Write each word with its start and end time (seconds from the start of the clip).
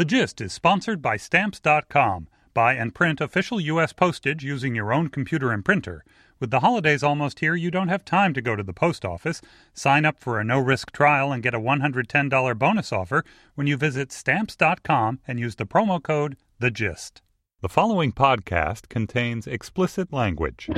The 0.00 0.06
Gist 0.06 0.40
is 0.40 0.54
sponsored 0.54 1.02
by 1.02 1.18
Stamps.com. 1.18 2.26
Buy 2.54 2.72
and 2.72 2.94
print 2.94 3.20
official 3.20 3.60
U.S. 3.60 3.92
postage 3.92 4.42
using 4.42 4.74
your 4.74 4.94
own 4.94 5.10
computer 5.10 5.52
and 5.52 5.62
printer. 5.62 6.06
With 6.38 6.50
the 6.50 6.60
holidays 6.60 7.02
almost 7.02 7.40
here, 7.40 7.54
you 7.54 7.70
don't 7.70 7.88
have 7.88 8.06
time 8.06 8.32
to 8.32 8.40
go 8.40 8.56
to 8.56 8.62
the 8.62 8.72
post 8.72 9.04
office. 9.04 9.42
Sign 9.74 10.06
up 10.06 10.18
for 10.18 10.40
a 10.40 10.42
no 10.42 10.58
risk 10.58 10.90
trial 10.92 11.32
and 11.32 11.42
get 11.42 11.52
a 11.52 11.60
$110 11.60 12.58
bonus 12.58 12.92
offer 12.94 13.26
when 13.56 13.66
you 13.66 13.76
visit 13.76 14.10
Stamps.com 14.10 15.18
and 15.28 15.38
use 15.38 15.56
the 15.56 15.66
promo 15.66 16.02
code 16.02 16.38
The 16.60 16.70
Gist. 16.70 17.20
The 17.60 17.68
following 17.68 18.12
podcast 18.12 18.88
contains 18.88 19.46
explicit 19.46 20.14
language. 20.14 20.70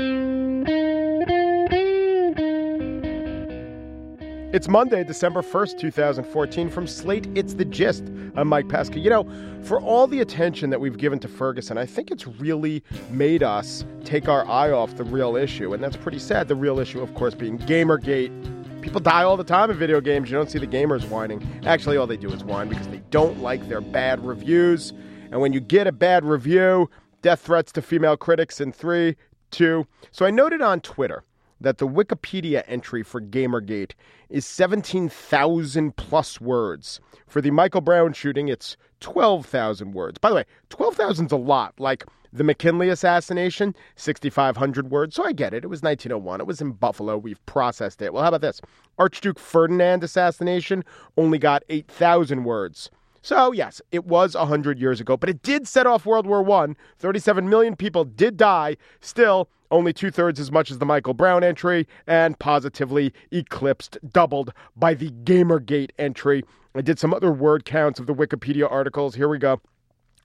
It's 4.52 4.68
Monday, 4.68 5.02
December 5.02 5.40
1st, 5.40 5.78
2014. 5.78 6.68
From 6.68 6.86
Slate, 6.86 7.26
it's 7.34 7.54
The 7.54 7.64
Gist. 7.64 8.04
I'm 8.36 8.48
Mike 8.48 8.68
Pesca. 8.68 8.98
You 8.98 9.08
know, 9.08 9.26
for 9.62 9.80
all 9.80 10.06
the 10.06 10.20
attention 10.20 10.68
that 10.68 10.78
we've 10.78 10.98
given 10.98 11.18
to 11.20 11.28
Ferguson, 11.28 11.78
I 11.78 11.86
think 11.86 12.10
it's 12.10 12.26
really 12.26 12.82
made 13.08 13.42
us 13.42 13.86
take 14.04 14.28
our 14.28 14.46
eye 14.46 14.70
off 14.70 14.94
the 14.96 15.04
real 15.04 15.36
issue. 15.36 15.72
And 15.72 15.82
that's 15.82 15.96
pretty 15.96 16.18
sad. 16.18 16.48
The 16.48 16.54
real 16.54 16.78
issue, 16.80 17.00
of 17.00 17.14
course, 17.14 17.34
being 17.34 17.56
Gamergate. 17.60 18.82
People 18.82 19.00
die 19.00 19.22
all 19.22 19.38
the 19.38 19.42
time 19.42 19.70
in 19.70 19.78
video 19.78 20.02
games. 20.02 20.30
You 20.30 20.36
don't 20.36 20.50
see 20.50 20.58
the 20.58 20.66
gamers 20.66 21.08
whining. 21.08 21.42
Actually, 21.64 21.96
all 21.96 22.06
they 22.06 22.18
do 22.18 22.30
is 22.30 22.44
whine 22.44 22.68
because 22.68 22.88
they 22.88 23.00
don't 23.08 23.40
like 23.40 23.66
their 23.70 23.80
bad 23.80 24.22
reviews. 24.22 24.92
And 25.30 25.40
when 25.40 25.54
you 25.54 25.60
get 25.60 25.86
a 25.86 25.92
bad 25.92 26.26
review, 26.26 26.90
death 27.22 27.40
threats 27.40 27.72
to 27.72 27.80
female 27.80 28.18
critics 28.18 28.60
in 28.60 28.70
three, 28.70 29.16
two. 29.50 29.86
So 30.10 30.26
I 30.26 30.30
noted 30.30 30.60
on 30.60 30.82
Twitter 30.82 31.24
that 31.62 31.78
the 31.78 31.88
Wikipedia 31.88 32.62
entry 32.66 33.02
for 33.02 33.20
Gamergate 33.20 33.92
is 34.28 34.46
17,000 34.46 35.96
plus 35.96 36.40
words. 36.40 37.00
For 37.26 37.40
the 37.40 37.50
Michael 37.50 37.80
Brown 37.80 38.12
shooting, 38.12 38.48
it's 38.48 38.76
12,000 39.00 39.92
words. 39.92 40.18
By 40.18 40.30
the 40.30 40.36
way, 40.36 40.44
12,000 40.70 41.26
is 41.26 41.32
a 41.32 41.36
lot. 41.36 41.74
Like 41.78 42.04
the 42.32 42.44
McKinley 42.44 42.88
assassination, 42.88 43.74
6,500 43.96 44.90
words. 44.90 45.16
So 45.16 45.24
I 45.24 45.32
get 45.32 45.52
it. 45.52 45.64
It 45.64 45.68
was 45.68 45.82
1901. 45.82 46.40
It 46.40 46.46
was 46.46 46.60
in 46.60 46.72
Buffalo. 46.72 47.18
We've 47.18 47.44
processed 47.46 48.00
it. 48.00 48.12
Well, 48.12 48.22
how 48.22 48.28
about 48.28 48.40
this? 48.40 48.60
Archduke 48.98 49.38
Ferdinand 49.38 50.02
assassination 50.02 50.84
only 51.16 51.38
got 51.38 51.62
8,000 51.68 52.44
words. 52.44 52.90
So, 53.24 53.52
yes, 53.52 53.80
it 53.92 54.04
was 54.04 54.34
100 54.34 54.80
years 54.80 55.00
ago, 55.00 55.16
but 55.16 55.28
it 55.28 55.42
did 55.42 55.68
set 55.68 55.86
off 55.86 56.04
World 56.04 56.26
War 56.26 56.48
I. 56.50 56.74
37 56.98 57.48
million 57.48 57.76
people 57.76 58.04
did 58.04 58.36
die. 58.36 58.76
Still, 59.00 59.48
only 59.72 59.92
two 59.92 60.10
thirds 60.10 60.38
as 60.38 60.52
much 60.52 60.70
as 60.70 60.78
the 60.78 60.86
Michael 60.86 61.14
Brown 61.14 61.42
entry, 61.42 61.88
and 62.06 62.38
positively 62.38 63.12
eclipsed, 63.32 63.98
doubled 64.12 64.52
by 64.76 64.94
the 64.94 65.10
Gamergate 65.10 65.90
entry. 65.98 66.44
I 66.74 66.82
did 66.82 66.98
some 66.98 67.12
other 67.12 67.32
word 67.32 67.64
counts 67.64 67.98
of 67.98 68.06
the 68.06 68.14
Wikipedia 68.14 68.70
articles. 68.70 69.14
Here 69.16 69.28
we 69.28 69.38
go. 69.38 69.60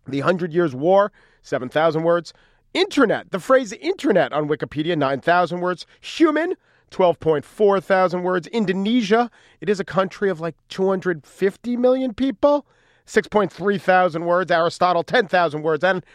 The 0.08 0.20
Hundred 0.20 0.54
Years' 0.54 0.76
War, 0.76 1.12
7,000 1.42 2.04
words. 2.04 2.34
Internet, 2.74 3.32
the 3.32 3.40
phrase 3.40 3.74
internet 3.74 4.32
on 4.34 4.48
Wikipedia, 4.48 4.98
9,000 4.98 5.62
words. 5.62 5.86
Human, 6.00 6.56
12.4 6.92 7.84
thousand 7.84 8.24
words. 8.24 8.48
Indonesia, 8.48 9.30
it 9.60 9.70
is 9.70 9.80
a 9.80 9.86
country 9.86 10.30
of 10.30 10.40
like 10.40 10.56
250 10.70 11.78
million 11.78 12.14
people. 12.14 12.66
6.3 13.06 13.82
thousand 13.82 14.26
words. 14.26 14.52
Aristotle, 14.52 15.04
10,000 15.04 15.64
words. 15.64 15.84
And 15.84 16.06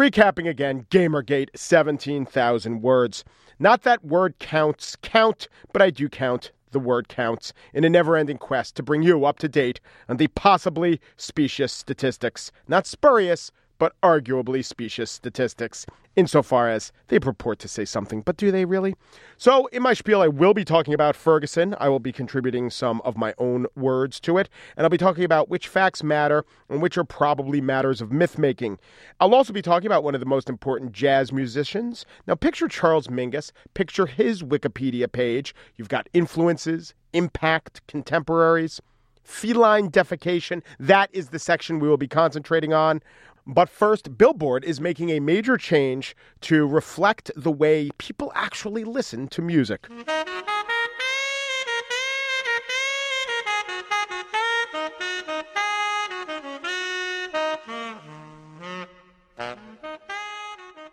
recapping 0.00 0.48
again, 0.48 0.86
Gamergate, 0.90 1.50
17,000 1.54 2.80
words. 2.80 3.22
Not 3.58 3.82
that 3.82 4.02
word 4.02 4.38
counts 4.38 4.96
count, 5.02 5.46
but 5.74 5.82
I 5.82 5.90
do 5.90 6.08
count 6.08 6.52
the 6.70 6.80
word 6.80 7.06
counts 7.06 7.52
in 7.74 7.84
a 7.84 7.90
never 7.90 8.16
ending 8.16 8.38
quest 8.38 8.76
to 8.76 8.82
bring 8.82 9.02
you 9.02 9.26
up 9.26 9.38
to 9.40 9.48
date 9.48 9.78
on 10.08 10.16
the 10.16 10.28
possibly 10.28 11.02
specious 11.18 11.70
statistics. 11.70 12.50
Not 12.66 12.86
spurious, 12.86 13.52
but 13.80 13.98
arguably 14.02 14.62
specious 14.62 15.10
statistics, 15.10 15.86
insofar 16.14 16.68
as 16.68 16.92
they 17.08 17.18
purport 17.18 17.58
to 17.58 17.66
say 17.66 17.86
something, 17.86 18.20
but 18.20 18.36
do 18.36 18.50
they 18.50 18.66
really? 18.66 18.94
So, 19.38 19.68
in 19.68 19.82
my 19.82 19.94
spiel, 19.94 20.20
I 20.20 20.28
will 20.28 20.52
be 20.52 20.66
talking 20.66 20.92
about 20.92 21.16
Ferguson. 21.16 21.74
I 21.80 21.88
will 21.88 21.98
be 21.98 22.12
contributing 22.12 22.68
some 22.68 23.00
of 23.06 23.16
my 23.16 23.32
own 23.38 23.66
words 23.74 24.20
to 24.20 24.36
it, 24.36 24.50
and 24.76 24.84
I'll 24.84 24.90
be 24.90 24.98
talking 24.98 25.24
about 25.24 25.48
which 25.48 25.66
facts 25.66 26.04
matter 26.04 26.44
and 26.68 26.82
which 26.82 26.98
are 26.98 27.04
probably 27.04 27.62
matters 27.62 28.02
of 28.02 28.12
myth 28.12 28.38
making. 28.38 28.78
I'll 29.18 29.34
also 29.34 29.54
be 29.54 29.62
talking 29.62 29.86
about 29.86 30.04
one 30.04 30.14
of 30.14 30.20
the 30.20 30.26
most 30.26 30.50
important 30.50 30.92
jazz 30.92 31.32
musicians. 31.32 32.04
Now, 32.26 32.34
picture 32.34 32.68
Charles 32.68 33.06
Mingus, 33.06 33.50
picture 33.72 34.04
his 34.04 34.42
Wikipedia 34.42 35.10
page. 35.10 35.54
You've 35.76 35.88
got 35.88 36.06
influences, 36.12 36.92
impact, 37.14 37.80
contemporaries. 37.86 38.82
Feline 39.22 39.90
defecation, 39.90 40.62
that 40.80 41.08
is 41.12 41.28
the 41.28 41.38
section 41.38 41.78
we 41.78 41.88
will 41.88 41.96
be 41.96 42.08
concentrating 42.08 42.72
on. 42.72 43.00
But 43.46 43.68
first, 43.68 44.16
Billboard 44.16 44.64
is 44.64 44.80
making 44.80 45.10
a 45.10 45.20
major 45.20 45.56
change 45.56 46.14
to 46.42 46.66
reflect 46.66 47.30
the 47.36 47.50
way 47.50 47.90
people 47.98 48.32
actually 48.34 48.84
listen 48.84 49.28
to 49.28 49.42
music. 49.42 49.88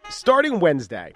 Starting 0.09 0.59
Wednesday, 0.59 1.13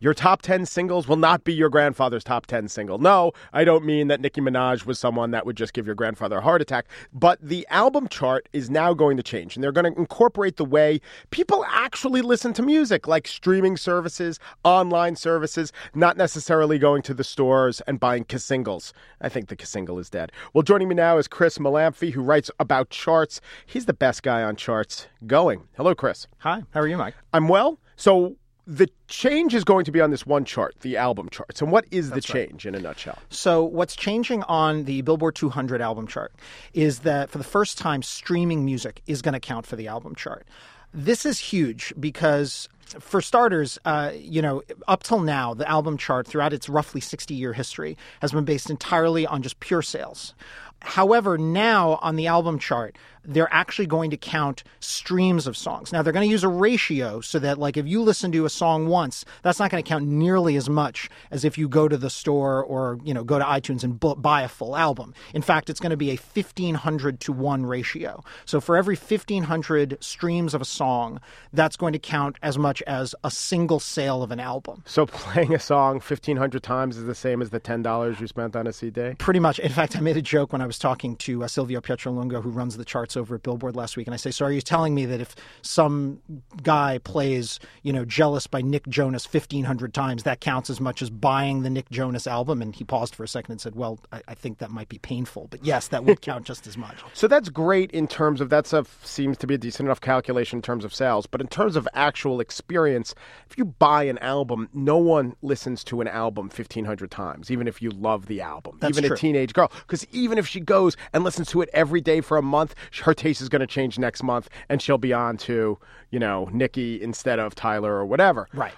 your 0.00 0.14
top 0.14 0.42
10 0.42 0.66
singles 0.66 1.08
will 1.08 1.16
not 1.16 1.44
be 1.44 1.52
your 1.52 1.68
grandfather's 1.68 2.24
top 2.24 2.46
10 2.46 2.68
single. 2.68 2.98
No, 2.98 3.32
I 3.52 3.64
don't 3.64 3.84
mean 3.84 4.08
that 4.08 4.20
Nicki 4.20 4.40
Minaj 4.40 4.86
was 4.86 4.98
someone 4.98 5.30
that 5.32 5.44
would 5.44 5.56
just 5.56 5.72
give 5.72 5.86
your 5.86 5.94
grandfather 5.94 6.38
a 6.38 6.40
heart 6.40 6.62
attack, 6.62 6.86
but 7.12 7.38
the 7.42 7.66
album 7.70 8.08
chart 8.08 8.48
is 8.52 8.70
now 8.70 8.94
going 8.94 9.16
to 9.16 9.22
change 9.22 9.56
and 9.56 9.62
they're 9.62 9.72
going 9.72 9.92
to 9.92 9.98
incorporate 9.98 10.56
the 10.56 10.64
way 10.64 11.00
people 11.30 11.64
actually 11.68 12.22
listen 12.22 12.52
to 12.52 12.62
music, 12.62 13.08
like 13.08 13.26
streaming 13.26 13.76
services, 13.76 14.38
online 14.64 15.16
services, 15.16 15.72
not 15.94 16.16
necessarily 16.16 16.78
going 16.78 17.02
to 17.02 17.14
the 17.14 17.24
stores 17.24 17.80
and 17.86 17.98
buying 18.00 18.24
singles. 18.28 18.92
I 19.20 19.28
think 19.28 19.48
the 19.48 19.66
single 19.66 19.98
is 19.98 20.08
dead. 20.10 20.32
Well, 20.52 20.62
joining 20.62 20.88
me 20.88 20.94
now 20.94 21.18
is 21.18 21.28
Chris 21.28 21.58
Molanphy, 21.58 22.12
who 22.12 22.22
writes 22.22 22.50
about 22.60 22.90
charts. 22.90 23.40
He's 23.66 23.86
the 23.86 23.92
best 23.92 24.22
guy 24.22 24.42
on 24.42 24.56
charts 24.56 25.08
going. 25.26 25.64
Hello, 25.76 25.94
Chris. 25.94 26.26
Hi, 26.38 26.62
how 26.70 26.80
are 26.80 26.86
you, 26.86 26.96
Mike? 26.96 27.14
I'm 27.32 27.48
well. 27.48 27.78
So 27.96 28.36
the 28.68 28.90
change 29.08 29.54
is 29.54 29.64
going 29.64 29.86
to 29.86 29.90
be 29.90 29.98
on 30.02 30.10
this 30.10 30.26
one 30.26 30.44
chart, 30.44 30.74
the 30.82 30.98
album 30.98 31.30
charts. 31.30 31.62
And 31.62 31.72
what 31.72 31.86
is 31.90 32.10
That's 32.10 32.26
the 32.26 32.38
right. 32.38 32.48
change 32.50 32.66
in 32.66 32.74
a 32.74 32.78
nutshell? 32.78 33.18
So, 33.30 33.64
what's 33.64 33.96
changing 33.96 34.42
on 34.42 34.84
the 34.84 35.00
Billboard 35.00 35.34
200 35.36 35.80
album 35.80 36.06
chart 36.06 36.34
is 36.74 37.00
that 37.00 37.30
for 37.30 37.38
the 37.38 37.44
first 37.44 37.78
time, 37.78 38.02
streaming 38.02 38.66
music 38.66 39.00
is 39.06 39.22
going 39.22 39.32
to 39.32 39.40
count 39.40 39.64
for 39.64 39.76
the 39.76 39.88
album 39.88 40.14
chart. 40.14 40.46
This 40.92 41.24
is 41.24 41.38
huge 41.38 41.94
because 41.98 42.68
for 43.00 43.22
starters, 43.22 43.78
uh, 43.86 44.12
you 44.14 44.42
know, 44.42 44.62
up 44.86 45.02
till 45.02 45.20
now, 45.20 45.54
the 45.54 45.68
album 45.68 45.96
chart 45.96 46.26
throughout 46.26 46.52
its 46.52 46.68
roughly 46.68 47.00
60 47.00 47.34
year 47.34 47.54
history 47.54 47.96
has 48.20 48.32
been 48.32 48.44
based 48.44 48.68
entirely 48.68 49.26
on 49.26 49.40
just 49.40 49.60
pure 49.60 49.82
sales. 49.82 50.34
However, 50.80 51.38
now 51.38 51.98
on 52.02 52.16
the 52.16 52.26
album 52.26 52.58
chart, 52.58 52.96
they're 53.28 53.52
actually 53.52 53.86
going 53.86 54.10
to 54.10 54.16
count 54.16 54.64
streams 54.80 55.46
of 55.46 55.56
songs. 55.56 55.92
Now 55.92 56.02
they're 56.02 56.14
going 56.14 56.26
to 56.26 56.30
use 56.30 56.44
a 56.44 56.48
ratio 56.48 57.20
so 57.20 57.38
that 57.38 57.58
like 57.58 57.76
if 57.76 57.86
you 57.86 58.02
listen 58.02 58.32
to 58.32 58.46
a 58.46 58.50
song 58.50 58.86
once, 58.86 59.24
that's 59.42 59.58
not 59.58 59.70
going 59.70 59.82
to 59.82 59.88
count 59.88 60.06
nearly 60.06 60.56
as 60.56 60.70
much 60.70 61.10
as 61.30 61.44
if 61.44 61.58
you 61.58 61.68
go 61.68 61.88
to 61.88 61.98
the 61.98 62.08
store 62.08 62.64
or, 62.64 62.98
you 63.04 63.12
know, 63.12 63.22
go 63.22 63.38
to 63.38 63.44
iTunes 63.44 63.84
and 63.84 64.00
buy 64.00 64.42
a 64.42 64.48
full 64.48 64.76
album. 64.76 65.12
In 65.34 65.42
fact, 65.42 65.68
it's 65.68 65.78
going 65.78 65.90
to 65.90 65.96
be 65.96 66.10
a 66.10 66.16
1500 66.16 67.20
to 67.20 67.32
1 67.32 67.66
ratio. 67.66 68.24
So 68.46 68.60
for 68.60 68.76
every 68.76 68.96
1500 68.96 70.02
streams 70.02 70.54
of 70.54 70.62
a 70.62 70.64
song, 70.64 71.20
that's 71.52 71.76
going 71.76 71.92
to 71.92 71.98
count 71.98 72.36
as 72.42 72.56
much 72.56 72.82
as 72.86 73.14
a 73.22 73.30
single 73.30 73.78
sale 73.78 74.22
of 74.22 74.30
an 74.30 74.40
album. 74.40 74.82
So 74.86 75.04
playing 75.06 75.54
a 75.54 75.58
song 75.58 75.96
1500 75.96 76.62
times 76.62 76.96
is 76.96 77.04
the 77.04 77.14
same 77.14 77.42
as 77.42 77.50
the 77.50 77.60
$10 77.60 78.20
you 78.20 78.26
spent 78.26 78.56
on 78.56 78.66
a 78.66 78.72
CD? 78.72 79.14
Pretty 79.18 79.40
much. 79.40 79.58
In 79.58 79.70
fact, 79.70 79.96
I 79.96 80.00
made 80.00 80.16
a 80.16 80.22
joke 80.22 80.52
when 80.52 80.62
I 80.62 80.66
was 80.66 80.78
talking 80.78 81.14
to 81.16 81.44
uh, 81.44 81.48
Silvio 81.48 81.82
Pietroluongo, 81.82 82.42
who 82.42 82.50
runs 82.50 82.78
the 82.78 82.84
charts 82.86 83.17
over 83.18 83.34
at 83.34 83.42
Billboard 83.42 83.76
last 83.76 83.96
week, 83.96 84.06
and 84.06 84.14
I 84.14 84.16
say, 84.16 84.30
"So 84.30 84.46
are 84.46 84.52
you 84.52 84.60
telling 84.60 84.94
me 84.94 85.04
that 85.06 85.20
if 85.20 85.34
some 85.62 86.20
guy 86.62 86.98
plays, 86.98 87.60
you 87.82 87.92
know, 87.92 88.04
"Jealous" 88.04 88.46
by 88.46 88.62
Nick 88.62 88.86
Jonas 88.88 89.26
fifteen 89.26 89.64
hundred 89.64 89.92
times, 89.92 90.22
that 90.22 90.40
counts 90.40 90.70
as 90.70 90.80
much 90.80 91.02
as 91.02 91.10
buying 91.10 91.62
the 91.62 91.70
Nick 91.70 91.90
Jonas 91.90 92.26
album?" 92.26 92.62
And 92.62 92.74
he 92.74 92.84
paused 92.84 93.14
for 93.14 93.24
a 93.24 93.28
second 93.28 93.52
and 93.52 93.60
said, 93.60 93.74
"Well, 93.74 93.98
I, 94.12 94.22
I 94.28 94.34
think 94.34 94.58
that 94.58 94.70
might 94.70 94.88
be 94.88 94.98
painful, 94.98 95.48
but 95.50 95.64
yes, 95.64 95.88
that 95.88 96.04
would 96.04 96.20
count 96.20 96.46
just 96.46 96.66
as 96.66 96.76
much." 96.76 96.98
So 97.14 97.26
that's 97.26 97.48
great 97.48 97.90
in 97.90 98.06
terms 98.06 98.40
of 98.40 98.48
that's 98.48 98.72
a 98.72 98.84
seems 99.02 99.36
to 99.38 99.46
be 99.46 99.54
a 99.54 99.58
decent 99.58 99.86
enough 99.86 100.00
calculation 100.00 100.58
in 100.58 100.62
terms 100.62 100.84
of 100.84 100.94
sales, 100.94 101.26
but 101.26 101.40
in 101.40 101.48
terms 101.48 101.74
of 101.74 101.88
actual 101.94 102.40
experience, 102.40 103.14
if 103.50 103.58
you 103.58 103.64
buy 103.64 104.04
an 104.04 104.18
album, 104.18 104.68
no 104.72 104.98
one 104.98 105.34
listens 105.42 105.82
to 105.84 106.00
an 106.00 106.08
album 106.08 106.44
1500 106.46 107.10
times, 107.10 107.50
even 107.50 107.66
if 107.66 107.82
you 107.82 107.90
love 107.90 108.26
the 108.26 108.40
album. 108.40 108.78
That's 108.80 108.96
even 108.96 109.08
true. 109.08 109.16
a 109.16 109.18
teenage 109.18 109.52
girl, 109.52 109.72
because 109.86 110.06
even 110.12 110.38
if 110.38 110.46
she 110.46 110.60
goes 110.60 110.96
and 111.12 111.24
listens 111.24 111.48
to 111.48 111.62
it 111.62 111.70
every 111.72 112.00
day 112.00 112.20
for 112.20 112.36
a 112.36 112.42
month, 112.42 112.74
her 113.00 113.14
taste 113.14 113.40
is 113.40 113.48
going 113.48 113.60
to 113.60 113.66
change 113.66 113.98
next 113.98 114.22
month 114.22 114.48
and 114.68 114.80
she'll 114.80 114.98
be 114.98 115.12
on 115.12 115.36
to, 115.38 115.78
you 116.10 116.18
know, 116.18 116.48
Nikki 116.52 117.00
instead 117.02 117.38
of 117.38 117.54
Tyler 117.54 117.94
or 117.94 118.06
whatever. 118.06 118.48
Right. 118.52 118.72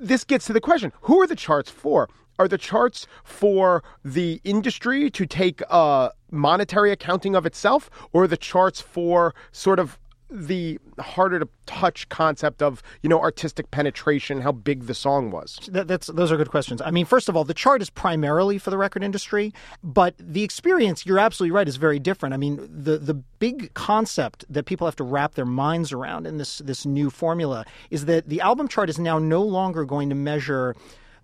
This 0.00 0.24
gets 0.24 0.46
to 0.46 0.52
the 0.52 0.60
question, 0.60 0.92
who 1.02 1.20
are 1.20 1.26
the 1.26 1.36
charts 1.36 1.70
for? 1.70 2.08
Are 2.38 2.48
the 2.48 2.58
charts 2.58 3.06
for 3.24 3.84
the 4.04 4.40
industry 4.42 5.10
to 5.10 5.26
take 5.26 5.60
a 5.70 6.10
monetary 6.30 6.90
accounting 6.90 7.36
of 7.36 7.44
itself, 7.44 7.90
or 8.12 8.24
are 8.24 8.26
the 8.26 8.38
charts 8.38 8.80
for 8.80 9.34
sort 9.52 9.78
of 9.78 9.98
the 10.32 10.78
harder 10.98 11.38
to 11.38 11.48
touch 11.66 12.08
concept 12.08 12.62
of 12.62 12.82
you 13.02 13.08
know 13.08 13.20
artistic 13.20 13.70
penetration, 13.70 14.40
how 14.40 14.52
big 14.52 14.86
the 14.86 14.94
song 14.94 15.30
was? 15.30 15.58
That, 15.70 15.88
that's 15.88 16.06
those 16.08 16.32
are 16.32 16.36
good 16.36 16.50
questions. 16.50 16.80
I 16.82 16.90
mean, 16.90 17.06
first 17.06 17.28
of 17.28 17.36
all, 17.36 17.44
the 17.44 17.54
chart 17.54 17.82
is 17.82 17.90
primarily 17.90 18.58
for 18.58 18.70
the 18.70 18.78
record 18.78 19.02
industry, 19.02 19.52
but 19.82 20.14
the 20.18 20.42
experience, 20.42 21.06
you're 21.06 21.18
absolutely 21.18 21.52
right, 21.52 21.68
is 21.68 21.76
very 21.76 21.98
different. 21.98 22.34
I 22.34 22.38
mean, 22.38 22.56
the 22.56 22.98
the 22.98 23.14
big 23.14 23.74
concept 23.74 24.44
that 24.48 24.64
people 24.64 24.86
have 24.86 24.96
to 24.96 25.04
wrap 25.04 25.34
their 25.34 25.46
minds 25.46 25.92
around 25.92 26.26
in 26.26 26.38
this 26.38 26.58
this 26.58 26.86
new 26.86 27.10
formula 27.10 27.64
is 27.90 28.06
that 28.06 28.28
the 28.28 28.40
album 28.40 28.68
chart 28.68 28.88
is 28.88 28.98
now 28.98 29.18
no 29.18 29.42
longer 29.42 29.84
going 29.84 30.08
to 30.08 30.14
measure 30.14 30.74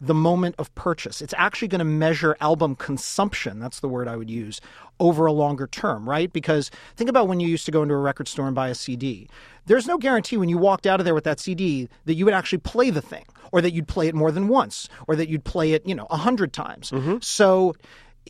the 0.00 0.14
moment 0.14 0.54
of 0.58 0.74
purchase. 0.74 1.20
It's 1.20 1.34
actually 1.36 1.68
going 1.68 1.80
to 1.80 1.84
measure 1.84 2.36
album 2.40 2.76
consumption. 2.76 3.58
That's 3.58 3.80
the 3.80 3.88
word 3.88 4.08
I 4.08 4.16
would 4.16 4.30
use 4.30 4.60
over 5.00 5.26
a 5.26 5.32
longer 5.32 5.66
term, 5.66 6.08
right? 6.08 6.32
Because 6.32 6.70
think 6.96 7.10
about 7.10 7.28
when 7.28 7.40
you 7.40 7.48
used 7.48 7.64
to 7.66 7.72
go 7.72 7.82
into 7.82 7.94
a 7.94 7.98
record 7.98 8.28
store 8.28 8.46
and 8.46 8.54
buy 8.54 8.68
a 8.68 8.74
CD. 8.74 9.28
There's 9.66 9.86
no 9.86 9.98
guarantee 9.98 10.36
when 10.36 10.48
you 10.48 10.58
walked 10.58 10.86
out 10.86 11.00
of 11.00 11.04
there 11.04 11.14
with 11.14 11.24
that 11.24 11.40
CD 11.40 11.88
that 12.06 12.14
you 12.14 12.24
would 12.24 12.34
actually 12.34 12.58
play 12.58 12.90
the 12.90 13.02
thing 13.02 13.24
or 13.52 13.60
that 13.60 13.72
you'd 13.72 13.88
play 13.88 14.08
it 14.08 14.14
more 14.14 14.30
than 14.30 14.48
once 14.48 14.88
or 15.06 15.16
that 15.16 15.28
you'd 15.28 15.44
play 15.44 15.72
it, 15.72 15.86
you 15.86 15.94
know, 15.94 16.06
a 16.10 16.16
hundred 16.16 16.52
times. 16.52 16.90
Mm-hmm. 16.90 17.18
So 17.20 17.74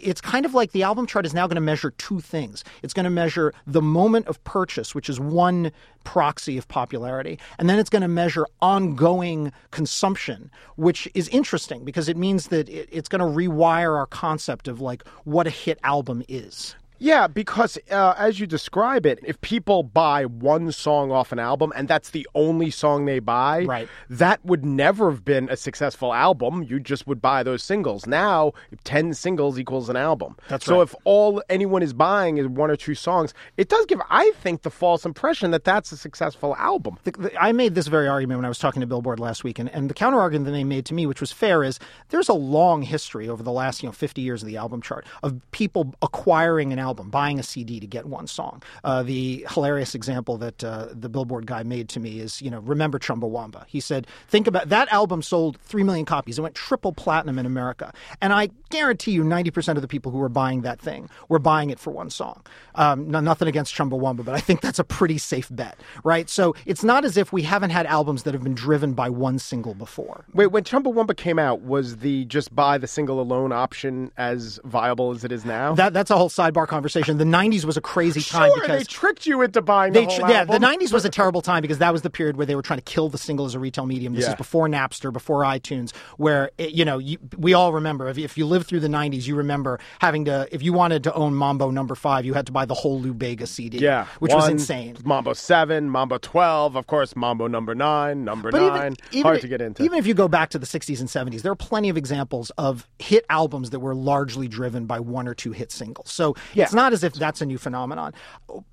it's 0.02 0.20
kind 0.20 0.44
of 0.44 0.54
like 0.54 0.72
the 0.72 0.82
album 0.82 1.06
chart 1.06 1.26
is 1.26 1.34
now 1.34 1.46
going 1.46 1.56
to 1.56 1.60
measure 1.60 1.90
two 1.92 2.20
things. 2.20 2.64
It's 2.82 2.94
going 2.94 3.04
to 3.04 3.10
measure 3.10 3.52
the 3.66 3.82
moment 3.82 4.26
of 4.26 4.42
purchase, 4.44 4.94
which 4.94 5.08
is 5.08 5.20
one 5.20 5.72
proxy 6.04 6.56
of 6.56 6.66
popularity, 6.68 7.38
and 7.58 7.68
then 7.68 7.78
it's 7.78 7.90
going 7.90 8.02
to 8.02 8.08
measure 8.08 8.46
ongoing 8.62 9.52
consumption, 9.70 10.50
which 10.76 11.08
is 11.14 11.28
interesting 11.28 11.84
because 11.84 12.08
it 12.08 12.16
means 12.16 12.48
that 12.48 12.68
it's 12.68 13.08
going 13.08 13.20
to 13.20 13.26
rewire 13.26 13.96
our 13.96 14.06
concept 14.06 14.68
of 14.68 14.80
like 14.80 15.06
what 15.24 15.46
a 15.46 15.50
hit 15.50 15.78
album 15.82 16.22
is. 16.28 16.74
Yeah, 16.98 17.28
because 17.28 17.78
uh, 17.90 18.14
as 18.18 18.40
you 18.40 18.46
describe 18.46 19.06
it, 19.06 19.20
if 19.22 19.40
people 19.40 19.82
buy 19.82 20.24
one 20.24 20.72
song 20.72 21.12
off 21.12 21.30
an 21.32 21.38
album 21.38 21.72
and 21.76 21.86
that's 21.86 22.10
the 22.10 22.26
only 22.34 22.70
song 22.70 23.04
they 23.04 23.20
buy, 23.20 23.64
right. 23.64 23.88
that 24.10 24.44
would 24.44 24.64
never 24.64 25.10
have 25.10 25.24
been 25.24 25.48
a 25.48 25.56
successful 25.56 26.12
album. 26.12 26.64
You 26.64 26.80
just 26.80 27.06
would 27.06 27.22
buy 27.22 27.42
those 27.42 27.62
singles. 27.62 28.06
Now, 28.06 28.52
10 28.84 29.14
singles 29.14 29.58
equals 29.58 29.88
an 29.88 29.96
album. 29.96 30.36
That's 30.48 30.64
so 30.64 30.76
right. 30.76 30.82
if 30.82 30.94
all 31.04 31.42
anyone 31.48 31.82
is 31.82 31.92
buying 31.92 32.38
is 32.38 32.48
one 32.48 32.70
or 32.70 32.76
two 32.76 32.94
songs, 32.94 33.32
it 33.56 33.68
does 33.68 33.86
give, 33.86 34.00
I 34.10 34.32
think, 34.40 34.62
the 34.62 34.70
false 34.70 35.04
impression 35.04 35.52
that 35.52 35.64
that's 35.64 35.92
a 35.92 35.96
successful 35.96 36.56
album. 36.56 36.98
The, 37.04 37.12
the, 37.12 37.42
I 37.42 37.52
made 37.52 37.74
this 37.74 37.86
very 37.86 38.08
argument 38.08 38.38
when 38.38 38.44
I 38.44 38.48
was 38.48 38.58
talking 38.58 38.80
to 38.80 38.86
Billboard 38.86 39.20
last 39.20 39.44
week, 39.44 39.58
and, 39.58 39.70
and 39.70 39.88
the 39.88 39.94
counter 39.94 40.18
argument 40.18 40.46
that 40.46 40.52
they 40.52 40.64
made 40.64 40.84
to 40.86 40.94
me, 40.94 41.06
which 41.06 41.20
was 41.20 41.30
fair, 41.30 41.62
is 41.62 41.78
there's 42.08 42.28
a 42.28 42.34
long 42.34 42.82
history 42.82 43.28
over 43.28 43.42
the 43.42 43.52
last 43.52 43.82
you 43.82 43.88
know 43.88 43.92
50 43.92 44.20
years 44.20 44.42
of 44.42 44.48
the 44.48 44.56
album 44.56 44.82
chart 44.82 45.06
of 45.22 45.40
people 45.52 45.94
acquiring 46.02 46.72
an 46.72 46.78
album 46.78 46.87
album, 46.88 47.10
buying 47.10 47.38
a 47.38 47.42
CD 47.42 47.80
to 47.80 47.86
get 47.86 48.06
one 48.06 48.26
song. 48.26 48.62
Uh, 48.82 49.02
the 49.02 49.44
hilarious 49.50 49.94
example 49.94 50.38
that 50.38 50.64
uh, 50.64 50.88
the 50.90 51.10
Billboard 51.10 51.46
guy 51.46 51.62
made 51.62 51.90
to 51.90 52.00
me 52.00 52.20
is, 52.20 52.40
you 52.40 52.50
know, 52.50 52.60
remember 52.60 52.98
Chumbawamba. 52.98 53.64
He 53.66 53.80
said, 53.80 54.06
think 54.26 54.46
about 54.46 54.70
that 54.70 54.90
album 54.90 55.20
sold 55.20 55.58
3 55.60 55.82
million 55.82 56.06
copies. 56.06 56.38
It 56.38 56.42
went 56.42 56.54
triple 56.54 56.94
platinum 56.94 57.38
in 57.38 57.44
America. 57.44 57.92
And 58.22 58.32
I 58.32 58.48
guarantee 58.70 59.12
you 59.12 59.22
90% 59.22 59.76
of 59.76 59.82
the 59.82 59.88
people 59.88 60.10
who 60.12 60.18
were 60.18 60.30
buying 60.30 60.62
that 60.62 60.80
thing 60.80 61.10
were 61.28 61.38
buying 61.38 61.68
it 61.68 61.78
for 61.78 61.90
one 61.90 62.08
song. 62.08 62.42
Um, 62.74 63.10
nothing 63.10 63.48
against 63.48 63.74
Chumbawamba, 63.74 64.24
but 64.24 64.34
I 64.34 64.40
think 64.40 64.62
that's 64.62 64.78
a 64.78 64.84
pretty 64.84 65.18
safe 65.18 65.48
bet, 65.50 65.78
right? 66.04 66.30
So 66.30 66.54
it's 66.64 66.82
not 66.82 67.04
as 67.04 67.18
if 67.18 67.32
we 67.32 67.42
haven't 67.42 67.70
had 67.70 67.84
albums 67.84 68.22
that 68.22 68.32
have 68.32 68.42
been 68.42 68.54
driven 68.54 68.94
by 68.94 69.10
one 69.10 69.38
single 69.38 69.74
before. 69.74 70.24
Wait, 70.32 70.46
when 70.46 70.64
Chumbawamba 70.64 71.16
came 71.16 71.38
out, 71.38 71.60
was 71.62 71.98
the 71.98 72.24
just 72.24 72.54
buy 72.54 72.78
the 72.78 72.86
single 72.86 73.20
alone 73.20 73.52
option 73.52 74.10
as 74.16 74.58
viable 74.64 75.10
as 75.10 75.24
it 75.24 75.32
is 75.32 75.44
now? 75.44 75.74
That, 75.74 75.92
that's 75.92 76.10
a 76.10 76.16
whole 76.16 76.30
sidebar 76.30 76.66
conversation. 76.66 76.77
The 76.82 77.24
'90s 77.24 77.64
was 77.64 77.76
a 77.76 77.80
crazy 77.80 78.20
time 78.20 78.50
sure, 78.50 78.60
because 78.62 78.78
they 78.78 78.84
tricked 78.84 79.26
you 79.26 79.42
into 79.42 79.60
buying 79.62 79.92
the 79.92 80.00
they, 80.00 80.06
whole 80.06 80.30
yeah, 80.30 80.44
the 80.44 80.58
'90s 80.58 80.92
was 80.92 81.04
a 81.04 81.10
terrible 81.18 81.42
time 81.42 81.62
because 81.62 81.78
that 81.78 81.92
was 81.92 82.02
the 82.02 82.10
period 82.10 82.36
where 82.36 82.46
they 82.46 82.54
were 82.54 82.62
trying 82.62 82.78
to 82.78 82.84
kill 82.84 83.08
the 83.08 83.18
single 83.18 83.46
as 83.46 83.54
a 83.54 83.58
retail 83.58 83.86
medium. 83.86 84.14
This 84.14 84.24
Yeah. 84.24 84.30
is 84.30 84.36
before 84.36 84.68
Napster, 84.68 85.12
before 85.12 85.42
iTunes, 85.42 85.94
where 86.16 86.50
it, 86.58 86.70
you 86.72 86.84
know 86.84 86.98
you, 86.98 87.18
we 87.36 87.54
all 87.54 87.72
remember. 87.72 88.08
If, 88.08 88.18
if 88.18 88.36
you 88.38 88.46
lived 88.46 88.66
through 88.66 88.80
the 88.80 88.88
'90s, 88.88 89.26
you 89.26 89.34
remember 89.36 89.80
having 90.00 90.24
to 90.26 90.48
if 90.52 90.62
you 90.62 90.72
wanted 90.72 91.04
to 91.04 91.14
own 91.14 91.34
Mambo 91.34 91.70
Number 91.70 91.94
Five, 91.94 92.24
you 92.24 92.34
had 92.34 92.46
to 92.46 92.52
buy 92.52 92.64
the 92.64 92.74
whole 92.74 93.00
Lou 93.00 93.14
Bega 93.14 93.46
CD, 93.46 93.78
Yeah, 93.78 94.06
which 94.20 94.32
was 94.32 94.48
insane. 94.48 94.96
Mambo 95.04 95.32
seven, 95.32 95.90
Mambo 95.90 96.18
twelve, 96.18 96.76
of 96.76 96.86
course, 96.86 97.14
Mambo 97.16 97.46
number 97.48 97.74
nine, 97.74 98.24
number 98.24 98.50
But 98.50 98.60
nine. 98.74 98.96
even, 99.12 99.22
hard 99.22 99.40
to 99.40 99.48
get 99.48 99.60
into. 99.60 99.82
Even 99.82 99.98
if 99.98 100.06
you 100.06 100.14
go 100.14 100.28
back 100.28 100.50
to 100.50 100.58
the 100.58 100.66
60s 100.66 101.00
and 101.00 101.08
70s, 101.08 101.42
there 101.42 101.52
are 101.52 101.56
plenty 101.56 101.88
of 101.88 101.96
examples 101.96 102.50
of 102.58 102.86
hit 102.98 103.24
albums 103.30 103.70
that 103.70 103.80
were 103.80 103.94
largely 103.94 104.48
driven 104.48 104.86
by 104.86 105.00
one 105.00 105.26
or 105.28 105.34
two 105.34 105.52
hit 105.52 105.70
singles. 105.72 106.10
So 106.10 106.34
it's 106.68 106.74
not 106.74 106.92
as 106.92 107.02
if 107.02 107.14
that's 107.14 107.40
a 107.40 107.46
new 107.46 107.58
phenomenon. 107.58 108.12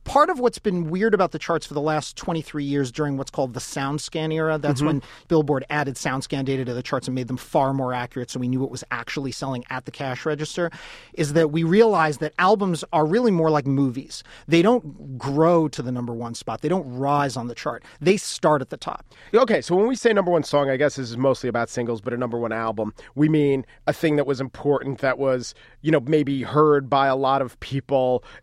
Part 0.04 0.30
of 0.30 0.40
what's 0.40 0.60
been 0.60 0.90
weird 0.90 1.14
about 1.14 1.32
the 1.32 1.40
charts 1.40 1.66
for 1.66 1.74
the 1.74 1.82
last 1.82 2.16
23 2.18 2.64
years 2.64 2.92
during 2.92 3.18
what's 3.18 3.32
called 3.32 3.54
the 3.54 3.60
SoundScan 3.60 4.34
era, 4.34 4.58
that's 4.58 4.76
Mm-hmm. 4.76 4.88
when 4.88 5.02
Billboard 5.30 5.64
added 5.70 5.96
SoundScan 5.96 6.44
data 6.44 6.66
to 6.66 6.74
the 6.74 6.84
charts 6.84 7.08
and 7.08 7.16
made 7.16 7.30
them 7.30 7.38
far 7.38 7.74
more 7.74 7.94
accurate 7.94 8.30
so 8.30 8.40
we 8.42 8.50
knew 8.50 8.60
what 8.60 8.70
was 8.72 8.84
actually 8.92 9.32
selling 9.32 9.64
at 9.70 9.86
the 9.86 9.92
cash 9.92 10.26
register, 10.26 10.70
is 11.14 11.32
that 11.32 11.52
we 11.52 11.64
realized 11.64 12.20
that 12.20 12.34
albums 12.38 12.84
are 12.92 13.06
really 13.06 13.32
more 13.32 13.50
like 13.50 13.66
movies. 13.66 14.22
They 14.48 14.62
don't 14.62 15.18
grow 15.18 15.70
to 15.70 15.82
the 15.82 15.94
number 15.94 16.14
one 16.14 16.36
spot, 16.36 16.60
they 16.62 16.68
don't 16.68 16.86
rise 16.98 17.38
on 17.38 17.48
the 17.48 17.56
chart, 17.56 17.86
they 18.02 18.18
start 18.18 18.62
at 18.62 18.70
the 18.70 18.78
top. 18.78 19.06
Okay, 19.34 19.62
so 19.62 19.76
when 19.78 19.88
we 19.88 19.96
say 19.96 20.12
number 20.12 20.32
one 20.32 20.44
song, 20.44 20.70
I 20.70 20.76
guess 20.76 20.98
this 20.98 21.10
is 21.10 21.18
mostly 21.18 21.48
about 21.48 21.70
singles, 21.70 22.02
but 22.02 22.12
a 22.14 22.18
number 22.18 22.38
one 22.38 22.52
album, 22.52 22.94
we 23.16 23.30
mean 23.30 23.66
a 23.88 23.94
thing 23.94 24.18
that 24.18 24.28
was 24.28 24.42
important, 24.42 25.00
that 25.00 25.18
was, 25.18 25.56
you 25.82 25.92
know, 25.92 26.02
maybe 26.02 26.44
heard 26.44 26.90
by 26.90 27.08
a 27.08 27.16
lot 27.16 27.42
of 27.42 27.58
people. 27.62 27.85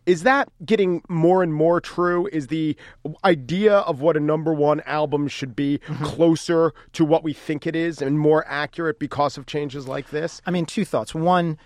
Is 0.05 0.23
that 0.23 0.49
getting 0.65 1.01
more 1.09 1.43
and 1.43 1.53
more 1.53 1.79
true? 1.81 2.27
Is 2.31 2.47
the 2.47 2.75
idea 3.23 3.77
of 3.79 4.01
what 4.01 4.17
a 4.17 4.19
number 4.19 4.53
one 4.53 4.81
album 4.81 5.27
should 5.27 5.55
be 5.55 5.79
mm-hmm. 5.79 6.03
closer 6.03 6.73
to 6.93 7.05
what 7.05 7.23
we 7.23 7.33
think 7.33 7.67
it 7.67 7.75
is 7.75 8.01
and 8.01 8.19
more 8.19 8.45
accurate 8.47 8.99
because 8.99 9.37
of 9.37 9.45
changes 9.45 9.87
like 9.87 10.09
this? 10.09 10.41
I 10.45 10.51
mean, 10.51 10.65
two 10.65 10.85
thoughts. 10.85 11.13
One, 11.13 11.57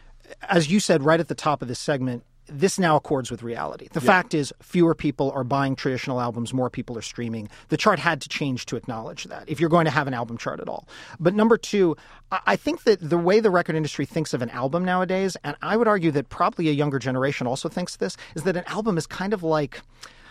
as 0.49 0.69
you 0.71 0.79
said 0.79 1.03
right 1.03 1.19
at 1.19 1.27
the 1.27 1.35
top 1.35 1.61
of 1.61 1.67
this 1.67 1.79
segment, 1.79 2.23
this 2.49 2.79
now 2.79 2.95
accords 2.95 3.31
with 3.31 3.43
reality. 3.43 3.87
The 3.91 4.01
fact 4.01 4.33
is, 4.33 4.53
fewer 4.61 4.95
people 4.95 5.31
are 5.31 5.43
buying 5.43 5.75
traditional 5.75 6.19
albums, 6.19 6.53
more 6.53 6.69
people 6.69 6.97
are 6.97 7.01
streaming. 7.01 7.49
The 7.69 7.77
chart 7.77 7.99
had 7.99 8.21
to 8.21 8.29
change 8.29 8.65
to 8.67 8.75
acknowledge 8.75 9.25
that 9.25 9.47
if 9.47 9.59
you're 9.59 9.69
going 9.69 9.85
to 9.85 9.91
have 9.91 10.07
an 10.07 10.13
album 10.13 10.37
chart 10.37 10.59
at 10.59 10.67
all. 10.67 10.87
But 11.19 11.33
number 11.33 11.57
two, 11.57 11.95
I 12.31 12.57
I 12.57 12.59
think 12.59 12.83
that 12.83 12.97
the 13.07 13.17
way 13.17 13.39
the 13.39 13.51
record 13.51 13.75
industry 13.75 14.05
thinks 14.05 14.33
of 14.33 14.41
an 14.41 14.49
album 14.49 14.83
nowadays, 14.83 15.37
and 15.43 15.55
I 15.61 15.77
would 15.77 15.87
argue 15.87 16.11
that 16.11 16.29
probably 16.29 16.69
a 16.69 16.71
younger 16.71 16.97
generation 16.97 17.45
also 17.45 17.69
thinks 17.69 17.97
this, 17.97 18.17
is 18.35 18.43
that 18.43 18.57
an 18.57 18.63
album 18.67 18.97
is 18.97 19.05
kind 19.07 19.33
of 19.33 19.43
like. 19.43 19.81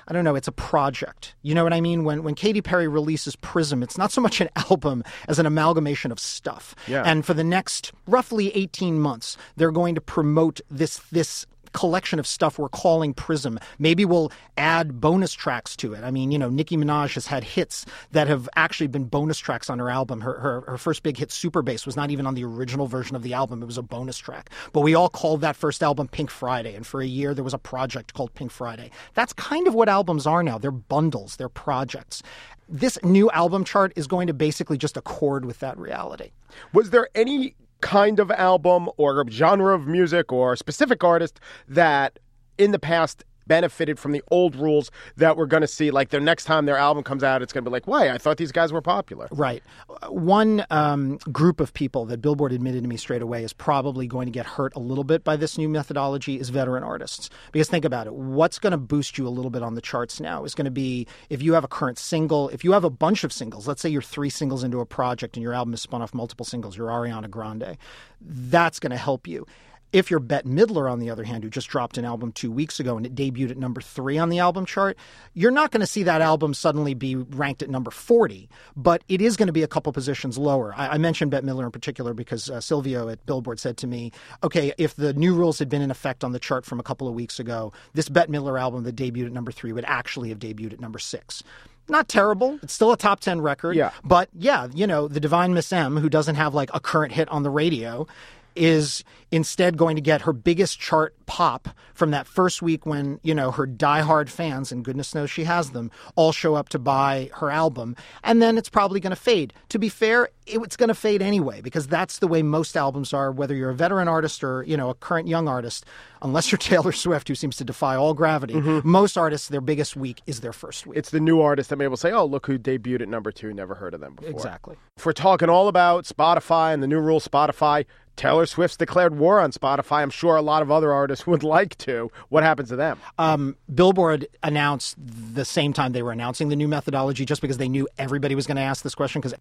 I 0.08 0.12
don't 0.12 0.22
know, 0.22 0.36
it's 0.36 0.46
a 0.46 0.52
project. 0.52 1.34
You 1.42 1.52
know 1.56 1.64
what 1.64 1.72
I 1.72 1.80
mean? 1.80 2.04
When 2.04 2.22
when 2.22 2.36
Katy 2.36 2.62
Perry 2.62 2.86
releases 2.86 3.34
Prism, 3.34 3.82
it's 3.82 3.98
not 3.98 4.12
so 4.12 4.20
much 4.20 4.40
an 4.40 4.48
album 4.70 5.02
as 5.26 5.40
an 5.40 5.46
amalgamation 5.46 6.12
of 6.12 6.20
stuff. 6.20 6.76
Yeah. 6.86 7.02
And 7.04 7.26
for 7.26 7.34
the 7.34 7.42
next 7.42 7.92
roughly 8.06 8.54
18 8.54 9.00
months, 9.00 9.36
they're 9.56 9.72
going 9.72 9.96
to 9.96 10.00
promote 10.00 10.60
this 10.70 10.98
this 11.10 11.44
collection 11.76 12.18
of 12.18 12.26
stuff 12.26 12.58
we're 12.58 12.70
calling 12.70 13.12
Prism. 13.14 13.58
Maybe 13.78 14.04
we'll 14.04 14.32
add 14.56 15.00
bonus 15.00 15.34
tracks 15.34 15.76
to 15.76 15.92
it. 15.92 16.02
I 16.02 16.10
mean, 16.10 16.30
you 16.30 16.38
know, 16.38 16.48
Nicki 16.48 16.76
Minaj 16.76 17.14
has 17.14 17.26
had 17.26 17.44
hits 17.44 17.84
that 18.12 18.26
have 18.28 18.48
actually 18.56 18.86
been 18.86 19.04
bonus 19.04 19.38
tracks 19.38 19.68
on 19.68 19.78
her 19.78 19.90
album. 19.90 20.22
Her 20.22 20.40
her, 20.40 20.60
her 20.62 20.78
first 20.78 21.02
big 21.02 21.18
hit, 21.18 21.30
Super 21.30 21.62
Bass, 21.62 21.84
was 21.84 21.94
not 21.94 22.10
even 22.10 22.26
on 22.26 22.34
the 22.34 22.44
original 22.44 22.86
version 22.86 23.14
of 23.14 23.22
the 23.22 23.34
album. 23.34 23.62
It 23.62 23.66
was 23.66 23.78
a 23.78 23.82
bonus 23.82 24.16
track. 24.16 24.50
But 24.72 24.80
we 24.80 24.94
all 24.94 25.10
called 25.10 25.42
that 25.42 25.54
first 25.54 25.82
album 25.82 26.08
Pink 26.08 26.30
Friday, 26.30 26.74
and 26.74 26.86
for 26.86 27.02
a 27.02 27.06
year 27.06 27.34
there 27.34 27.44
was 27.44 27.54
a 27.54 27.58
project 27.58 28.14
called 28.14 28.34
Pink 28.34 28.50
Friday. 28.50 28.90
That's 29.14 29.34
kind 29.34 29.68
of 29.68 29.74
what 29.74 29.88
albums 29.88 30.26
are 30.26 30.42
now. 30.42 30.56
They're 30.56 30.70
bundles, 30.70 31.36
they're 31.36 31.48
projects. 31.48 32.22
This 32.68 32.98
new 33.04 33.30
album 33.30 33.64
chart 33.64 33.92
is 33.94 34.06
going 34.06 34.26
to 34.26 34.34
basically 34.34 34.78
just 34.78 34.96
accord 34.96 35.44
with 35.44 35.60
that 35.60 35.78
reality. 35.78 36.30
Was 36.72 36.90
there 36.90 37.08
any 37.14 37.54
kind 37.80 38.18
of 38.18 38.30
album 38.30 38.88
or 38.96 39.24
genre 39.28 39.74
of 39.74 39.86
music 39.86 40.32
or 40.32 40.56
specific 40.56 41.04
artist 41.04 41.40
that 41.68 42.18
in 42.58 42.72
the 42.72 42.78
past 42.78 43.24
benefited 43.46 43.98
from 43.98 44.12
the 44.12 44.22
old 44.30 44.56
rules 44.56 44.90
that 45.16 45.36
we're 45.36 45.46
going 45.46 45.60
to 45.60 45.66
see 45.68 45.90
like 45.90 46.10
their 46.10 46.20
next 46.20 46.44
time 46.44 46.66
their 46.66 46.76
album 46.76 47.02
comes 47.04 47.22
out 47.22 47.42
it's 47.42 47.52
going 47.52 47.64
to 47.64 47.70
be 47.70 47.72
like 47.72 47.86
why 47.86 48.10
i 48.10 48.18
thought 48.18 48.36
these 48.36 48.52
guys 48.52 48.72
were 48.72 48.82
popular 48.82 49.28
Right. 49.32 49.62
One 50.08 50.64
um, 50.70 51.18
group 51.30 51.60
of 51.60 51.74
people 51.74 52.06
that 52.06 52.22
Billboard 52.22 52.52
admitted 52.52 52.82
to 52.82 52.88
me 52.88 52.96
straight 52.96 53.22
away 53.22 53.44
is 53.44 53.52
probably 53.52 54.06
going 54.06 54.26
to 54.26 54.32
get 54.32 54.46
hurt 54.46 54.74
a 54.74 54.78
little 54.78 55.04
bit 55.04 55.24
by 55.24 55.36
this 55.36 55.58
new 55.58 55.68
methodology 55.68 56.40
is 56.40 56.48
veteran 56.48 56.82
artists. 56.82 57.28
Because 57.52 57.68
think 57.68 57.84
about 57.84 58.06
it. 58.06 58.14
What's 58.14 58.58
going 58.58 58.72
to 58.72 58.78
boost 58.78 59.18
you 59.18 59.28
a 59.28 59.30
little 59.30 59.50
bit 59.50 59.62
on 59.62 59.74
the 59.74 59.80
charts 59.80 60.20
now 60.20 60.44
is 60.44 60.54
going 60.54 60.64
to 60.64 60.70
be 60.70 61.06
if 61.28 61.42
you 61.42 61.52
have 61.52 61.64
a 61.64 61.68
current 61.68 61.98
single, 61.98 62.48
if 62.48 62.64
you 62.64 62.72
have 62.72 62.84
a 62.84 62.90
bunch 62.90 63.24
of 63.24 63.32
singles, 63.32 63.68
let's 63.68 63.82
say 63.82 63.88
you're 63.88 64.02
three 64.02 64.30
singles 64.30 64.64
into 64.64 64.80
a 64.80 64.86
project 64.86 65.36
and 65.36 65.42
your 65.42 65.52
album 65.52 65.74
is 65.74 65.82
spun 65.82 66.02
off 66.02 66.14
multiple 66.14 66.46
singles, 66.46 66.76
you're 66.76 66.88
Ariana 66.88 67.28
Grande, 67.28 67.76
that's 68.20 68.80
going 68.80 68.90
to 68.90 68.96
help 68.96 69.26
you. 69.26 69.46
If 69.92 70.10
you're 70.10 70.20
Bette 70.20 70.48
Midler, 70.48 70.90
on 70.90 70.98
the 70.98 71.10
other 71.10 71.24
hand, 71.24 71.44
who 71.44 71.50
just 71.50 71.68
dropped 71.68 71.96
an 71.96 72.04
album 72.04 72.32
two 72.32 72.50
weeks 72.50 72.80
ago 72.80 72.96
and 72.96 73.06
it 73.06 73.14
debuted 73.14 73.52
at 73.52 73.56
number 73.56 73.80
three 73.80 74.18
on 74.18 74.28
the 74.28 74.38
album 74.38 74.66
chart, 74.66 74.96
you're 75.32 75.50
not 75.50 75.70
going 75.70 75.80
to 75.80 75.86
see 75.86 76.02
that 76.02 76.20
album 76.20 76.54
suddenly 76.54 76.94
be 76.94 77.16
ranked 77.16 77.62
at 77.62 77.70
number 77.70 77.90
40, 77.90 78.48
but 78.76 79.02
it 79.08 79.20
is 79.20 79.36
going 79.36 79.46
to 79.46 79.52
be 79.52 79.62
a 79.62 79.68
couple 79.68 79.92
positions 79.92 80.36
lower. 80.36 80.74
I, 80.76 80.88
I 80.88 80.98
mentioned 80.98 81.30
Bette 81.30 81.46
Midler 81.46 81.64
in 81.64 81.70
particular 81.70 82.14
because 82.14 82.50
uh, 82.50 82.60
Silvio 82.60 83.08
at 83.08 83.24
Billboard 83.26 83.60
said 83.60 83.76
to 83.78 83.86
me, 83.86 84.12
okay, 84.42 84.72
if 84.76 84.94
the 84.96 85.12
new 85.14 85.34
rules 85.34 85.58
had 85.58 85.68
been 85.68 85.82
in 85.82 85.90
effect 85.90 86.24
on 86.24 86.32
the 86.32 86.40
chart 86.40 86.66
from 86.66 86.80
a 86.80 86.82
couple 86.82 87.08
of 87.08 87.14
weeks 87.14 87.38
ago, 87.38 87.72
this 87.94 88.08
Bette 88.08 88.30
Midler 88.30 88.60
album 88.60 88.84
that 88.84 88.96
debuted 88.96 89.26
at 89.26 89.32
number 89.32 89.52
three 89.52 89.72
would 89.72 89.84
actually 89.86 90.28
have 90.28 90.38
debuted 90.38 90.74
at 90.74 90.80
number 90.80 90.98
six 90.98 91.42
not 91.88 92.08
terrible. 92.08 92.58
It's 92.62 92.74
still 92.74 92.92
a 92.92 92.96
top 92.96 93.20
10 93.20 93.40
record. 93.40 93.76
Yeah. 93.76 93.92
But 94.02 94.28
yeah, 94.36 94.68
you 94.74 94.86
know, 94.86 95.08
the 95.08 95.20
Divine 95.20 95.54
Miss 95.54 95.72
M, 95.72 95.96
who 95.96 96.08
doesn't 96.08 96.34
have 96.34 96.54
like 96.54 96.70
a 96.74 96.80
current 96.80 97.12
hit 97.12 97.28
on 97.28 97.42
the 97.42 97.50
radio, 97.50 98.06
is 98.56 99.04
instead 99.30 99.76
going 99.76 99.96
to 99.96 100.02
get 100.02 100.22
her 100.22 100.32
biggest 100.32 100.78
chart 100.78 101.14
pop 101.26 101.68
from 101.94 102.10
that 102.12 102.26
first 102.26 102.62
week 102.62 102.86
when, 102.86 103.18
you 103.22 103.34
know, 103.34 103.50
her 103.50 103.66
diehard 103.66 104.28
fans, 104.28 104.70
and 104.70 104.84
goodness 104.84 105.14
knows 105.14 105.30
she 105.30 105.44
has 105.44 105.70
them, 105.70 105.90
all 106.14 106.32
show 106.32 106.54
up 106.54 106.68
to 106.68 106.78
buy 106.78 107.30
her 107.34 107.50
album. 107.50 107.96
And 108.22 108.40
then 108.40 108.56
it's 108.56 108.68
probably 108.68 109.00
going 109.00 109.10
to 109.10 109.16
fade. 109.20 109.52
To 109.70 109.78
be 109.78 109.88
fair, 109.88 110.28
it's 110.46 110.76
going 110.76 110.88
to 110.88 110.94
fade 110.94 111.22
anyway, 111.22 111.60
because 111.60 111.86
that's 111.86 112.18
the 112.18 112.28
way 112.28 112.42
most 112.42 112.76
albums 112.76 113.12
are, 113.12 113.32
whether 113.32 113.54
you're 113.54 113.70
a 113.70 113.74
veteran 113.74 114.08
artist 114.08 114.44
or, 114.44 114.62
you 114.64 114.76
know, 114.76 114.90
a 114.90 114.94
current 114.94 115.26
young 115.28 115.48
artist. 115.48 115.84
Unless 116.22 116.50
you're 116.50 116.58
Taylor 116.66 116.92
Swift, 116.92 117.28
who 117.28 117.34
seems 117.34 117.56
to 117.56 117.64
defy 117.64 117.96
all 117.96 118.14
gravity, 118.14 118.54
mm-hmm. 118.54 118.88
most 118.88 119.18
artists, 119.18 119.48
their 119.48 119.60
biggest 119.60 119.96
week 119.96 120.22
is 120.26 120.40
their 120.40 120.52
first 120.52 120.86
week. 120.86 120.98
It's 120.98 121.10
the 121.10 121.20
new 121.20 121.40
artist 121.40 121.70
that 121.70 121.76
maybe 121.76 121.88
will 121.88 121.96
say, 121.96 122.12
oh, 122.12 122.24
look 122.24 122.46
who 122.46 122.58
debuted 122.58 123.02
at 123.02 123.08
number 123.08 123.32
two, 123.32 123.52
never 123.52 123.74
heard 123.74 123.94
of 123.94 124.00
them 124.00 124.14
before. 124.14 124.30
Exactly. 124.30 124.76
If 124.96 125.04
we're 125.04 125.12
talking 125.12 125.48
all 125.48 125.68
about 125.68 126.04
Spotify 126.04 126.72
and 126.72 126.82
the 126.82 126.86
new 126.86 127.00
rule 127.00 127.20
Spotify, 127.20 127.84
Taylor 128.16 128.46
Swift's 128.46 128.76
declared 128.76 129.18
war 129.18 129.40
on 129.40 129.52
Spotify. 129.52 130.02
I'm 130.02 130.10
sure 130.10 130.36
a 130.36 130.42
lot 130.42 130.62
of 130.62 130.70
other 130.70 130.92
artists 130.92 131.26
would 131.26 131.42
like 131.42 131.76
to. 131.78 132.10
What 132.28 132.42
happens 132.42 132.70
to 132.70 132.76
them? 132.76 132.98
Um, 133.18 133.56
Billboard 133.72 134.26
announced 134.42 134.96
the 134.98 135.44
same 135.44 135.72
time 135.72 135.92
they 135.92 136.02
were 136.02 136.12
announcing 136.12 136.48
the 136.48 136.56
new 136.56 136.68
methodology 136.68 137.24
just 137.24 137.40
because 137.40 137.58
they 137.58 137.68
knew 137.68 137.88
everybody 137.98 138.34
was 138.34 138.46
going 138.46 138.56
to 138.56 138.62
ask 138.62 138.82
this 138.82 138.94
question 138.94 139.20
because 139.20 139.34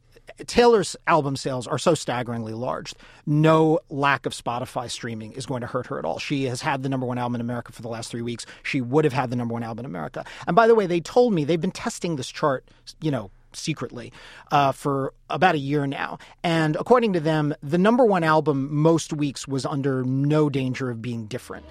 Taylor's 0.48 0.96
album 1.08 1.36
sales 1.36 1.68
are 1.68 1.78
so 1.78 1.94
staggeringly 1.94 2.54
large. 2.54 2.94
No 3.26 3.80
lack 3.90 4.26
of 4.26 4.34
Spotify 4.34 4.90
streaming 4.90 5.32
is 5.34 5.46
going 5.46 5.62
to 5.62 5.68
hurt 5.68 5.88
her 5.88 5.98
at 5.98 6.06
all. 6.06 6.20
She 6.20 6.46
has 6.46 6.62
had 6.62 6.84
the 6.84 6.90
number 6.90 7.06
one 7.06 7.18
album 7.18 7.36
in 7.36 7.42
America 7.42 7.72
for 7.72 7.82
the 7.82 7.88
last 7.88 8.12
three 8.12 8.22
weeks. 8.22 8.46
She 8.64 8.82
would 8.82 9.06
have 9.06 9.14
had 9.14 9.30
the 9.30 9.36
number 9.36 9.54
one 9.54 9.64
album 9.64 9.86
in 9.86 9.92
America. 9.92 10.26
And 10.48 10.56
by 10.56 10.68
the 10.68 10.76
way, 10.76 10.86
they 10.86 11.00
told 11.00 11.34
me 11.34 11.44
they've 11.44 11.62
been 11.62 11.72
testing 11.72 12.16
this 12.16 12.30
chart, 12.30 12.66
you 13.02 13.12
know, 13.12 13.32
secretly 13.56 14.12
uh, 14.52 14.72
for 14.72 15.14
about 15.30 15.56
a 15.56 15.60
year 15.60 15.88
now. 15.88 16.18
And 16.44 16.76
according 16.76 17.14
to 17.14 17.20
them, 17.20 17.54
the 17.62 17.78
number 17.78 18.06
one 18.06 18.24
album 18.24 18.74
most 18.74 19.14
weeks 19.14 19.48
was 19.48 19.66
under 19.66 20.04
no 20.04 20.50
danger 20.50 20.90
of 20.90 21.02
being 21.02 21.26
different. 21.26 21.66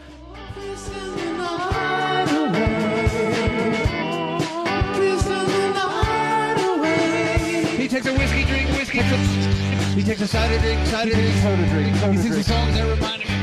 He 7.76 7.88
takes 7.88 8.06
a 8.06 8.14
whiskey 8.14 8.44
drink, 8.44 8.68
whiskey. 8.70 9.53
He 9.94 10.02
takes 10.02 10.20
a 10.20 10.26
cider 10.26 10.58
drink, 10.58 10.84
cider 10.86 11.12
drink, 11.12 11.36
soda 11.36 11.68
drink. 11.68 11.96
He 11.96 12.16
sings 12.18 12.36
the 12.36 12.42
songs 12.42 12.74
that 12.74 12.88
remind 12.88 13.22
him 13.22 13.34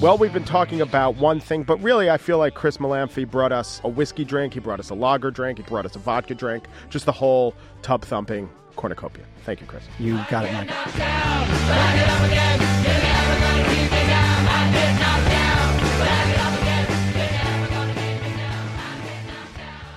well, 0.00 0.16
we've 0.16 0.32
been 0.32 0.44
talking 0.44 0.80
about 0.80 1.16
one 1.16 1.40
thing, 1.40 1.62
but 1.64 1.76
really, 1.82 2.08
I 2.08 2.16
feel 2.16 2.38
like 2.38 2.54
Chris 2.54 2.78
Molanphy 2.78 3.28
brought 3.28 3.52
us 3.52 3.80
a 3.84 3.88
whiskey 3.88 4.24
drink, 4.24 4.54
he 4.54 4.60
brought 4.60 4.80
us 4.80 4.90
a 4.90 4.94
lager 4.94 5.30
drink, 5.30 5.58
he 5.58 5.64
brought 5.64 5.84
us 5.84 5.96
a 5.96 5.98
vodka 5.98 6.34
drink, 6.34 6.68
just 6.88 7.04
the 7.04 7.12
whole 7.12 7.54
tub 7.82 8.02
thumping 8.02 8.48
cornucopia. 8.76 9.24
Thank 9.44 9.60
you, 9.60 9.66
Chris. 9.66 9.82
You 9.98 10.18
got 10.30 10.46
it, 10.46 10.52
Mike. 10.52 10.70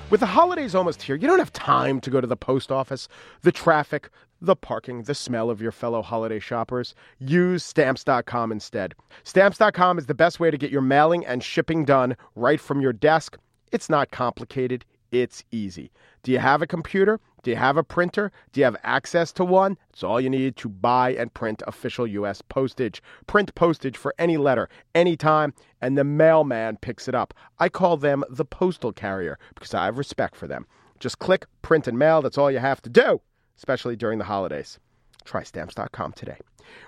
With 0.09 0.19
the 0.19 0.27
holidays 0.27 0.75
almost 0.75 1.01
here, 1.01 1.15
you 1.15 1.27
don't 1.27 1.39
have 1.39 1.53
time 1.53 1.99
to 2.01 2.11
go 2.11 2.21
to 2.21 2.27
the 2.27 2.37
post 2.37 2.71
office, 2.71 3.07
the 3.41 3.51
traffic, 3.51 4.09
the 4.43 4.55
parking, 4.55 5.03
the 5.03 5.15
smell 5.15 5.49
of 5.49 5.61
your 5.61 5.71
fellow 5.71 6.01
holiday 6.01 6.39
shoppers. 6.39 6.93
Use 7.17 7.63
stamps.com 7.63 8.51
instead. 8.51 8.93
Stamps.com 9.23 9.97
is 9.97 10.05
the 10.05 10.13
best 10.13 10.39
way 10.39 10.51
to 10.51 10.57
get 10.57 10.71
your 10.71 10.81
mailing 10.81 11.25
and 11.25 11.43
shipping 11.43 11.85
done 11.85 12.17
right 12.35 12.59
from 12.59 12.81
your 12.81 12.93
desk. 12.93 13.37
It's 13.71 13.89
not 13.89 14.11
complicated, 14.11 14.83
it's 15.11 15.43
easy. 15.51 15.91
Do 16.23 16.31
you 16.31 16.39
have 16.39 16.61
a 16.61 16.67
computer? 16.67 17.19
Do 17.43 17.51
you 17.51 17.57
have 17.57 17.77
a 17.77 17.83
printer? 17.83 18.31
Do 18.51 18.59
you 18.59 18.65
have 18.65 18.77
access 18.83 19.31
to 19.33 19.45
one? 19.45 19.77
It's 19.91 20.03
all 20.03 20.19
you 20.19 20.29
need 20.29 20.55
to 20.57 20.69
buy 20.69 21.13
and 21.13 21.33
print 21.33 21.61
official 21.67 22.07
U.S. 22.07 22.41
postage. 22.41 23.01
Print 23.27 23.53
postage 23.55 23.97
for 23.97 24.15
any 24.17 24.37
letter, 24.37 24.69
anytime, 24.95 25.53
and 25.81 25.97
the 25.97 26.03
mailman 26.03 26.77
picks 26.77 27.07
it 27.07 27.15
up. 27.15 27.33
I 27.59 27.69
call 27.69 27.97
them 27.97 28.23
the 28.29 28.45
postal 28.45 28.91
carrier 28.91 29.37
because 29.55 29.73
I 29.73 29.85
have 29.85 29.97
respect 29.97 30.35
for 30.35 30.47
them. 30.47 30.65
Just 30.99 31.19
click, 31.19 31.45
print, 31.61 31.87
and 31.87 31.99
mail. 31.99 32.21
That's 32.21 32.37
all 32.37 32.49
you 32.49 32.59
have 32.59 32.81
to 32.83 32.89
do, 32.89 33.19
especially 33.57 33.95
during 33.95 34.19
the 34.19 34.25
holidays. 34.25 34.79
Try 35.25 35.43
stamps.com 35.43 36.13
today. 36.13 36.37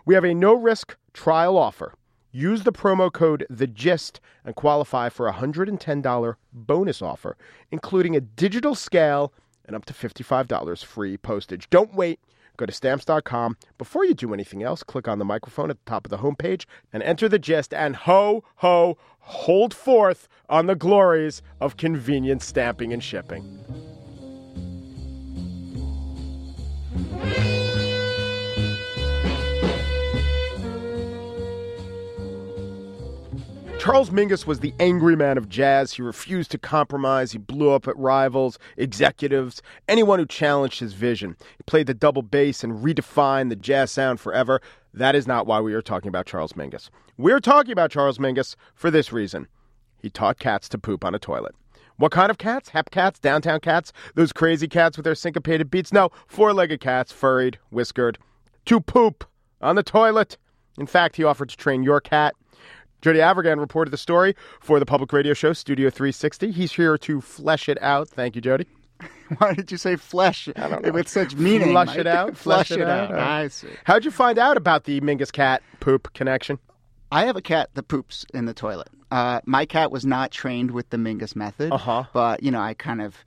We 0.05 0.15
have 0.15 0.25
a 0.25 0.34
no 0.34 0.53
risk 0.53 0.98
trial 1.13 1.57
offer. 1.57 1.93
Use 2.31 2.63
the 2.63 2.74
promo 2.74 3.12
code 3.12 3.45
The 3.50 3.67
Gist 3.67 4.19
and 4.43 4.55
qualify 4.55 5.10
for 5.10 5.27
a 5.27 5.34
$110 5.34 6.36
bonus 6.51 7.01
offer, 7.01 7.38
including 7.72 8.15
a 8.15 8.22
digital 8.22 8.75
scale 8.75 9.31
and 9.65 9.75
up 9.75 9.86
to 9.86 9.93
$55 9.93 10.84
free 10.84 11.17
postage. 11.17 11.69
Don't 11.69 11.93
wait. 11.93 12.19
Go 12.57 12.65
to 12.65 12.74
stamps.com. 12.74 13.57
Before 13.77 14.05
you 14.05 14.13
do 14.13 14.34
anything 14.34 14.63
else, 14.63 14.84
click 14.84 15.07
on 15.07 15.19
the 15.19 15.25
microphone 15.25 15.69
at 15.69 15.77
the 15.77 15.89
top 15.89 16.05
of 16.05 16.10
the 16.10 16.17
homepage 16.17 16.65
and 16.93 17.03
enter 17.03 17.27
the 17.27 17.39
gist 17.39 17.74
and 17.74 17.95
ho, 17.95 18.43
ho, 18.57 18.98
hold 19.19 19.74
forth 19.74 20.27
on 20.50 20.67
the 20.67 20.75
glories 20.75 21.41
of 21.60 21.77
convenient 21.77 22.41
stamping 22.41 22.93
and 22.93 23.03
shipping. 23.03 23.95
Charles 33.86 34.10
Mingus 34.10 34.48
was 34.48 34.62
the 34.62 34.74
angry 34.80 35.15
man 35.15 35.38
of 35.38 35.48
jazz. 35.48 35.94
He 35.94 36.01
refused 36.01 36.50
to 36.50 36.58
compromise. 36.58 37.34
He 37.34 37.38
blew 37.38 37.70
up 37.70 37.88
at 37.88 37.96
rivals, 38.00 38.58
executives, 38.77 39.62
anyone 39.88 40.18
who 40.18 40.25
challenged 40.25 40.80
his 40.80 40.94
vision. 40.94 41.36
He 41.56 41.63
played 41.68 41.86
the 41.86 41.94
double 41.94 42.24
bass 42.24 42.63
and 42.63 42.84
redefined 42.84 43.50
the 43.50 43.56
jazz 43.56 43.92
sound 43.92 44.20
forever. 44.20 44.60
That 44.92 45.13
is 45.13 45.27
not 45.27 45.46
why 45.46 45.60
we 45.60 45.75
are 45.75 45.84
talking 45.84 46.10
about 46.10 46.25
Charles 46.25 46.54
Mingus. 46.54 46.89
We're 47.20 47.39
talking 47.39 47.74
about 47.74 47.92
Charles 47.92 48.18
Mingus 48.18 48.56
for 48.74 48.89
this 48.89 49.13
reason. 49.13 49.48
He 50.01 50.10
taught 50.10 50.39
cats 50.39 50.68
to 50.70 50.80
poop 50.80 51.06
on 51.06 51.13
a 51.13 51.20
toilet. 51.20 51.54
What 51.98 52.12
kind 52.12 52.32
of 52.32 52.39
cats? 52.39 52.70
Hep 52.70 52.89
cats? 52.89 53.20
Downtown 53.20 53.60
cats? 53.60 53.94
Those 54.15 54.34
crazy 54.34 54.68
cats 54.68 54.98
with 54.98 55.04
their 55.04 55.13
syncopated 55.13 55.70
beats? 55.70 55.94
No, 55.94 56.10
four 56.25 56.54
legged 56.54 56.80
cats, 56.80 57.12
furried, 57.12 57.60
whiskered. 57.70 58.18
To 58.65 58.82
poop 58.82 59.25
on 59.62 59.75
the 59.75 59.84
toilet. 59.84 60.39
In 60.80 60.88
fact, 60.88 61.18
he 61.18 61.24
offered 61.24 61.50
to 61.50 61.56
train 61.56 61.84
your 61.84 62.01
cat 62.01 62.34
Jody 63.02 63.20
Avirgan 63.20 63.60
reported 63.60 63.92
the 63.92 63.98
story 63.98 64.36
for 64.60 64.80
the 64.80 64.86
public 64.86 65.14
radio 65.14 65.34
show 65.34 65.54
Studio 65.54 65.90
360. 65.90 66.52
He's 66.52 66.72
here 66.74 66.98
to 67.00 67.22
flesh 67.22 67.70
it 67.70 67.82
out. 67.82 68.10
Thank 68.10 68.36
you, 68.36 68.42
Jody. 68.42 68.66
Why 69.38 69.54
did 69.54 69.72
you 69.72 69.78
say 69.78 69.96
flesh 69.96 70.48
I 70.56 70.68
don't 70.70 70.84
know. 70.84 70.92
with 70.92 71.08
such 71.08 71.36
meaning? 71.36 71.72
Flush 71.72 71.98
it 71.98 72.08
out. 72.08 72.38
flush, 72.38 72.70
flesh 72.70 72.80
it 72.80 72.88
out. 72.88 73.12
out. 73.12 73.20
I 73.20 73.48
see. 73.50 73.68
How'd 73.84 74.06
you 74.06 74.12
find 74.12 74.40
out 74.40 74.58
about 74.58 74.86
the 74.86 75.02
Mingus 75.02 75.32
cat 75.32 75.62
poop 75.82 76.14
connection? 76.14 76.58
I 77.12 77.25
have 77.25 77.36
a 77.36 77.42
cat 77.42 77.70
that 77.75 77.84
poops 77.88 78.25
in 78.34 78.46
the 78.46 78.54
toilet. 78.54 78.88
Uh, 79.12 79.40
my 79.46 79.66
cat 79.66 79.92
was 79.92 80.06
not 80.06 80.32
trained 80.32 80.72
with 80.72 80.90
the 80.90 80.98
Mingus 80.98 81.36
method, 81.36 81.72
Uh-huh. 81.72 82.06
but 82.14 82.42
you 82.42 82.50
know, 82.52 82.60
I 82.62 82.74
kind 82.74 83.02
of 83.02 83.24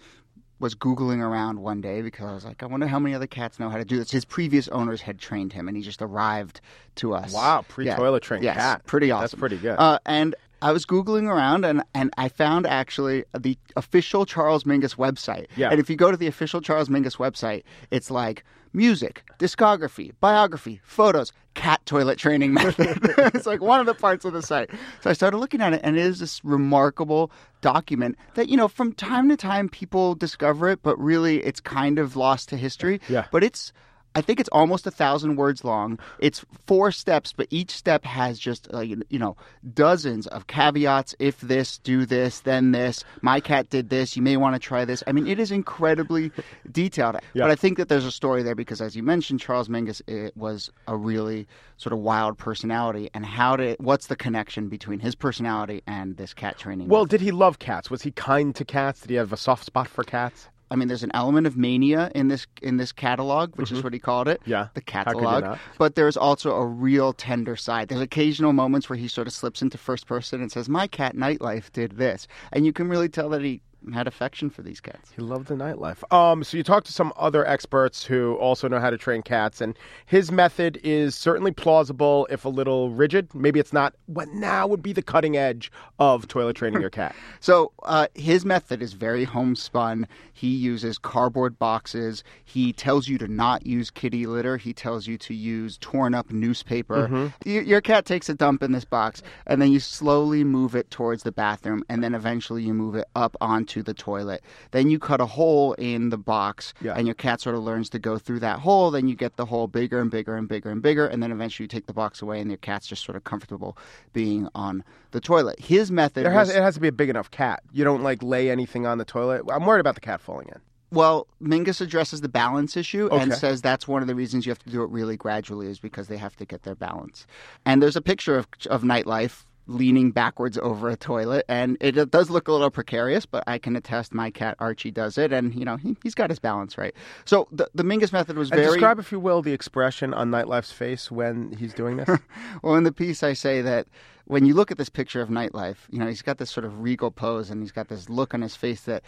was 0.61 0.75
googling 0.75 1.21
around 1.21 1.61
one 1.61 1.81
day 1.81 2.03
because 2.03 2.27
I 2.27 2.35
was 2.35 2.45
like, 2.45 2.63
I 2.63 2.67
wonder 2.67 2.87
how 2.87 2.99
many 2.99 3.15
other 3.15 3.27
cats 3.27 3.61
know 3.61 3.69
how 3.69 3.77
to 3.77 3.85
do 3.85 3.97
this. 3.97 4.11
His 4.11 4.25
previous 4.25 4.69
owners 4.69 5.01
had 5.01 5.19
trained 5.19 5.53
him, 5.53 5.69
and 5.69 5.77
he 5.77 5.83
just 5.83 6.03
arrived 6.03 6.61
to 6.97 7.15
us. 7.15 7.33
Wow, 7.33 7.65
pre-toilet 7.69 8.23
trained 8.23 8.45
yes, 8.45 8.57
cat. 8.57 8.87
pretty 8.87 9.11
awesome. 9.11 9.23
That's 9.23 9.35
pretty 9.35 9.57
good. 9.59 9.77
Uh, 9.79 9.99
and 10.05 10.35
I 10.61 10.73
was 10.73 10.85
googling 10.85 11.29
around, 11.29 11.65
and 11.65 11.83
and 11.95 12.13
I 12.17 12.29
found 12.29 12.67
actually 12.67 13.25
the 13.37 13.57
official 13.77 14.27
Charles 14.27 14.65
Mingus 14.65 14.97
website. 14.97 15.47
Yeah. 15.57 15.71
And 15.71 15.81
if 15.81 15.89
you 15.89 15.97
go 15.97 16.11
to 16.11 16.17
the 16.17 16.27
official 16.27 16.61
Charles 16.61 16.89
Mingus 16.89 17.17
website, 17.17 17.63
it's 17.91 18.11
like 18.11 18.45
music, 18.73 19.25
discography, 19.39 20.13
biography, 20.21 20.81
photos, 20.83 21.33
cat 21.55 21.85
toilet 21.87 22.19
training 22.19 22.53
method. 22.55 22.99
it's 23.35 23.47
like 23.47 23.61
one 23.61 23.81
of 23.81 23.87
the 23.87 23.95
parts 23.95 24.25
of 24.25 24.33
the 24.33 24.43
site. 24.43 24.71
So 25.01 25.11
I 25.11 25.13
started 25.13 25.39
looking 25.39 25.61
at 25.61 25.73
it, 25.73 25.81
and 25.83 25.97
it 25.97 26.01
is 26.01 26.21
this 26.21 26.45
remarkable 26.45 27.31
document 27.61 28.17
that, 28.35 28.49
you 28.49 28.57
know, 28.57 28.69
from 28.69 28.93
time 28.93 29.29
to 29.29 29.37
time 29.37 29.69
people 29.69 30.15
discover 30.15 30.69
it, 30.69 30.83
but 30.83 30.99
really 30.99 31.39
it's 31.45 31.61
kind 31.61 31.99
of 31.99 32.17
lost 32.17 32.49
to 32.51 32.57
history. 32.57 33.01
Yeah. 33.09 33.27
But 33.31 33.45
it's 33.45 33.73
I 34.15 34.21
think 34.21 34.41
it's 34.41 34.49
almost 34.51 34.87
a 34.87 34.91
thousand 34.91 35.37
words 35.37 35.65
long. 35.65 35.99
It's 36.19 36.45
four 36.67 36.91
steps, 36.91 37.33
but 37.33 37.47
each 37.51 37.71
step 37.71 38.05
has 38.05 38.39
just 38.39 38.69
uh, 38.73 38.81
you 38.81 39.03
you 39.11 39.19
know 39.19 39.37
dozens 39.75 40.27
of 40.27 40.47
caveats. 40.47 41.15
If 41.19 41.41
this, 41.41 41.79
do 41.79 42.07
this, 42.07 42.41
then 42.41 42.73
this. 42.73 43.05
My 43.23 43.41
cat 43.41 43.71
did 43.71 43.91
this. 43.91 44.17
You 44.17 44.23
may 44.23 44.37
want 44.37 44.55
to 44.55 44.59
try 44.59 44.85
this. 44.85 45.03
I 45.07 45.13
mean, 45.13 45.27
it 45.27 45.39
is 45.39 45.53
incredibly 45.53 46.33
detailed. 46.73 47.17
Yeah. 47.35 47.45
But 47.45 47.51
I 47.51 47.55
think 47.55 47.77
that 47.79 47.89
there's 47.89 48.05
a 48.05 48.11
story 48.11 48.43
there 48.43 48.55
because, 48.55 48.81
as 48.81 48.97
you 48.97 49.03
mentioned, 49.03 49.41
Charles 49.41 49.69
Mingus 49.69 50.03
it 50.09 50.37
was 50.37 50.71
a 50.87 50.97
really 50.97 51.47
sort 51.77 51.93
of 51.93 52.01
wild 52.01 52.39
personality. 52.39 53.11
And 53.15 53.25
how 53.25 53.57
did 53.57 53.77
what's 53.79 54.07
the 54.07 54.17
connection 54.17 54.69
between 54.69 55.01
his 55.01 55.15
personality 55.15 55.83
and 55.87 56.17
this 56.17 56.35
cat 56.35 56.59
training? 56.59 56.89
Well, 56.89 57.03
method? 57.03 57.11
did 57.19 57.21
he 57.21 57.31
love 57.31 57.59
cats? 57.59 57.91
Was 57.91 58.03
he 58.03 58.11
kind 58.11 58.55
to 58.57 58.65
cats? 58.65 59.01
Did 59.01 59.11
he 59.11 59.17
have 59.17 59.33
a 59.33 59.37
soft 59.37 59.65
spot 59.65 59.89
for 59.89 60.05
cats? 60.05 60.49
I 60.71 60.77
mean, 60.77 60.89
there's 60.89 61.03
an 61.03 61.11
element 61.15 61.47
of 61.47 61.57
mania 61.57 62.11
in 62.15 62.29
this 62.29 62.47
in 62.63 62.77
this 62.77 62.93
catalog, 62.93 63.57
which 63.57 63.73
is 63.73 63.83
what 63.83 63.93
he 63.93 63.99
called 63.99 64.29
it. 64.29 64.41
Mm-hmm. 64.43 64.51
Yeah. 64.51 64.69
the 64.75 64.83
How 64.93 65.05
could 65.05 65.21
you 65.21 65.27
catalog. 65.27 65.59
But 65.79 65.95
there's 65.95 66.17
also 66.17 66.55
a 66.55 66.67
real 66.67 67.13
tender 67.13 67.57
side. 67.57 67.89
There's 67.89 68.01
occasional 68.01 68.53
moments 68.53 68.89
where 68.89 68.99
he 68.99 69.09
sort 69.09 69.27
of 69.27 69.33
slips 69.33 69.63
into 69.63 69.79
first 69.79 70.07
person 70.07 70.41
and 70.41 70.53
says, 70.53 70.69
"My 70.69 70.87
cat 70.87 71.17
Nightlife 71.17 71.73
did 71.73 71.93
this," 71.93 72.29
and 72.53 72.67
you 72.67 72.73
can 72.73 72.89
really 72.89 73.09
tell 73.09 73.29
that 73.31 73.43
he 73.43 73.61
had 73.93 74.07
affection 74.07 74.51
for 74.51 74.63
these 74.63 74.81
cats. 74.81 75.11
He 75.15 75.23
loved 75.23 75.49
the 75.49 75.55
nightlife. 75.55 76.03
Um, 76.13 76.45
so 76.45 76.57
you 76.57 76.63
talked 76.63 76.87
to 76.87 76.93
some 76.93 77.13
other 77.17 77.47
experts 77.47 78.05
who 78.05 78.35
also 78.37 78.69
know 78.69 78.81
how 78.81 78.91
to 78.91 78.99
train 78.99 79.23
cats, 79.23 79.61
and 79.61 79.77
his 80.07 80.31
method 80.33 80.79
is 80.83 81.15
certainly 81.15 81.53
plausible, 81.53 82.27
if 82.31 82.45
a 82.45 82.49
little 82.49 82.91
rigid. 82.91 83.35
Maybe 83.35 83.61
it's 83.61 83.73
not 83.73 83.95
what 84.07 84.29
now 84.29 84.67
would 84.67 84.83
be 84.83 84.93
the 84.93 85.03
cutting 85.03 85.37
edge 85.37 85.71
of 85.99 86.29
toilet 86.29 86.57
training 86.57 86.81
your 86.81 86.91
cat. 87.01 87.15
So 87.41 87.73
uh, 87.85 88.09
his 88.15 88.45
method 88.45 88.83
is 88.83 88.93
very 88.93 89.25
homespun. 89.25 90.07
He 90.33 90.49
uses 90.55 90.99
cardboard 90.99 91.59
boxes. 91.59 92.23
He 92.45 92.73
tells 92.73 93.09
you 93.09 93.19
to 93.19 93.29
not 93.29 93.67
use 93.67 93.91
kitty 93.91 94.27
litter. 94.27 94.57
He 94.57 94.73
tells 94.73 95.07
you 95.07 95.19
to 95.19 95.35
use 95.35 95.79
torn 95.79 96.15
up 96.15 96.31
newspaper. 96.31 97.09
Y- 97.47 97.61
your 97.61 97.81
cat 97.81 98.05
takes 98.05 98.29
a 98.29 98.35
dump 98.35 98.63
in 98.63 98.73
this 98.73 98.85
box, 98.85 99.23
and 99.47 99.61
then 99.61 99.73
you 99.73 99.81
slowly 99.81 100.45
move 100.45 100.75
it 100.75 100.91
towards 100.91 101.23
the 101.23 101.33
bathroom, 101.33 101.83
and 101.89 102.03
then 102.05 102.15
eventually 102.15 102.63
you 102.63 102.75
move 102.75 102.95
it 102.95 103.07
up 103.17 103.37
onto 103.69 103.83
the 103.83 103.95
toilet. 103.95 104.43
Then 104.71 104.89
you 104.91 104.99
cut 104.99 105.21
a 105.21 105.27
hole 105.27 105.75
in 105.75 106.09
the 106.09 106.17
box, 106.17 106.73
Yeah. 106.81 106.95
and 106.97 107.07
your 107.07 107.15
cat 107.15 107.41
sort 107.41 107.55
of 107.55 107.63
learns 107.63 107.91
to 107.91 107.99
go 107.99 108.17
through 108.19 108.41
that 108.41 108.61
hole. 108.61 108.91
Then 108.91 109.09
you 109.09 109.15
get 109.15 109.37
the 109.37 109.45
hole 109.47 109.67
bigger 109.69 110.01
and 110.01 110.11
bigger 110.11 110.35
and 110.37 110.49
bigger 110.49 110.71
and 110.71 110.81
bigger, 110.83 111.07
and 111.07 111.23
then 111.23 111.31
eventually 111.33 111.65
you 111.65 111.69
take 111.69 111.87
the 111.87 111.93
box 111.93 112.23
away, 112.23 112.41
and 112.41 112.51
your 112.51 112.57
cat's 112.59 112.87
just 112.87 113.05
sort 113.05 113.17
of 113.17 113.25
comfortable 113.25 113.77
being 114.13 114.49
on 114.55 114.83
the 115.11 115.21
toilet. 115.21 115.61
His 115.61 115.91
method 115.91 116.25
There 116.25 116.33
has 116.33 116.49
was- 116.49 116.57
it 116.57 116.63
has 116.63 116.75
to 116.75 116.81
be 116.81 116.89
a 116.89 116.93
big 116.93 117.11
enough 117.11 117.31
cat. 117.31 117.63
You 117.73 117.85
don't 117.85 118.03
like 118.03 118.23
lay 118.23 118.51
anything 118.51 118.87
on 118.87 118.97
the 118.99 119.05
toilet. 119.05 119.43
I'm 119.51 119.67
worried 119.67 119.81
about 119.81 119.95
the 119.97 120.01
cat 120.01 120.21
falling 120.21 120.49
in. 120.49 120.61
Well, 120.91 121.27
Mingus 121.43 121.83
addresses 121.83 122.23
the 122.23 122.31
balance 122.31 122.75
issue 122.75 123.11
and 123.13 123.35
says 123.35 123.61
that's 123.61 123.87
one 123.87 124.01
of 124.01 124.09
the 124.09 124.15
reasons 124.15 124.47
you 124.47 124.51
have 124.51 124.59
to 124.61 124.71
do 124.71 124.83
it 124.83 124.89
really 124.89 125.19
gradually 125.19 125.67
is 125.67 125.79
because 125.79 126.09
they 126.09 126.17
have 126.17 126.35
to 126.37 126.47
get 126.47 126.63
their 126.63 126.75
balance. 126.75 127.27
And 127.67 127.83
there's 127.83 127.97
a 127.97 128.01
picture 128.01 128.39
of 128.39 128.49
of 128.71 128.83
nightlife 128.85 129.45
leaning 129.69 130.11
backwards 130.11 130.59
over 130.59 130.89
a 130.89 130.97
toilet, 130.97 131.45
and 131.49 131.77
it 131.81 132.11
does 132.11 132.31
look 132.31 132.49
a 132.49 132.53
little 132.53 132.71
precarious, 132.71 133.27
but 133.27 133.45
I 133.47 133.59
can 133.59 133.77
attest 133.77 134.13
my 134.13 134.31
cat 134.31 134.57
Archie 134.59 134.91
does 134.91 135.19
it, 135.19 135.33
and 135.33 135.55
you 135.55 135.65
know 135.65 135.77
he, 135.77 135.97
he's 136.03 136.15
got 136.15 136.31
his 136.31 136.39
balance 136.39 136.77
right. 136.77 136.95
So 137.25 137.47
the 137.53 137.69
the 137.75 137.85
Mingus 137.85 138.13
method 138.13 138.37
was 138.37 138.51
And 138.51 138.61
very 138.61 138.73
describe, 138.73 138.99
if 138.99 139.13
you 139.13 139.21
will, 139.21 139.43
the 139.43 139.53
expression 139.53 140.13
on 140.15 140.31
Nightlife's 140.31 140.73
face 140.73 141.11
when 141.11 141.53
he's 141.53 141.75
doing 141.75 141.99
this. 141.99 142.09
well, 142.63 142.75
in 142.75 142.85
the 142.85 142.93
piece, 142.93 143.23
I 143.23 143.35
say 143.35 143.61
that 143.63 143.87
when 144.25 144.45
you 144.45 144.55
look 144.55 144.71
at 144.71 144.79
this 144.79 144.89
picture 144.89 145.21
of 145.21 145.29
nightlife, 145.29 145.77
you 145.91 145.99
know, 145.99 146.07
he's 146.07 146.23
got 146.23 146.39
this 146.39 146.51
sort 146.51 146.65
of 146.65 146.81
regal 146.81 147.11
pose 147.11 147.51
and 147.51 147.63
he's 147.63 147.73
got 147.73 147.89
this 147.89 148.11
look 148.11 148.35
on 148.35 148.43
his 148.43 148.57
face 148.57 148.83
that 148.83 149.03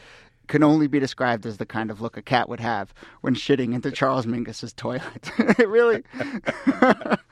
can 0.51 0.63
only 0.65 0.89
be 0.89 0.99
described 0.99 1.47
as 1.47 1.59
the 1.59 1.67
kind 1.67 1.91
of 1.91 2.01
look 2.01 2.17
a 2.17 2.23
cat 2.23 2.49
would 2.49 2.59
have 2.59 2.93
when 3.21 3.35
shitting 3.35 3.73
into 3.73 3.91
Charles 3.91 4.27
Mingus's 4.27 4.73
toilet. 4.73 5.31
it 5.39 5.69
really. 5.69 6.03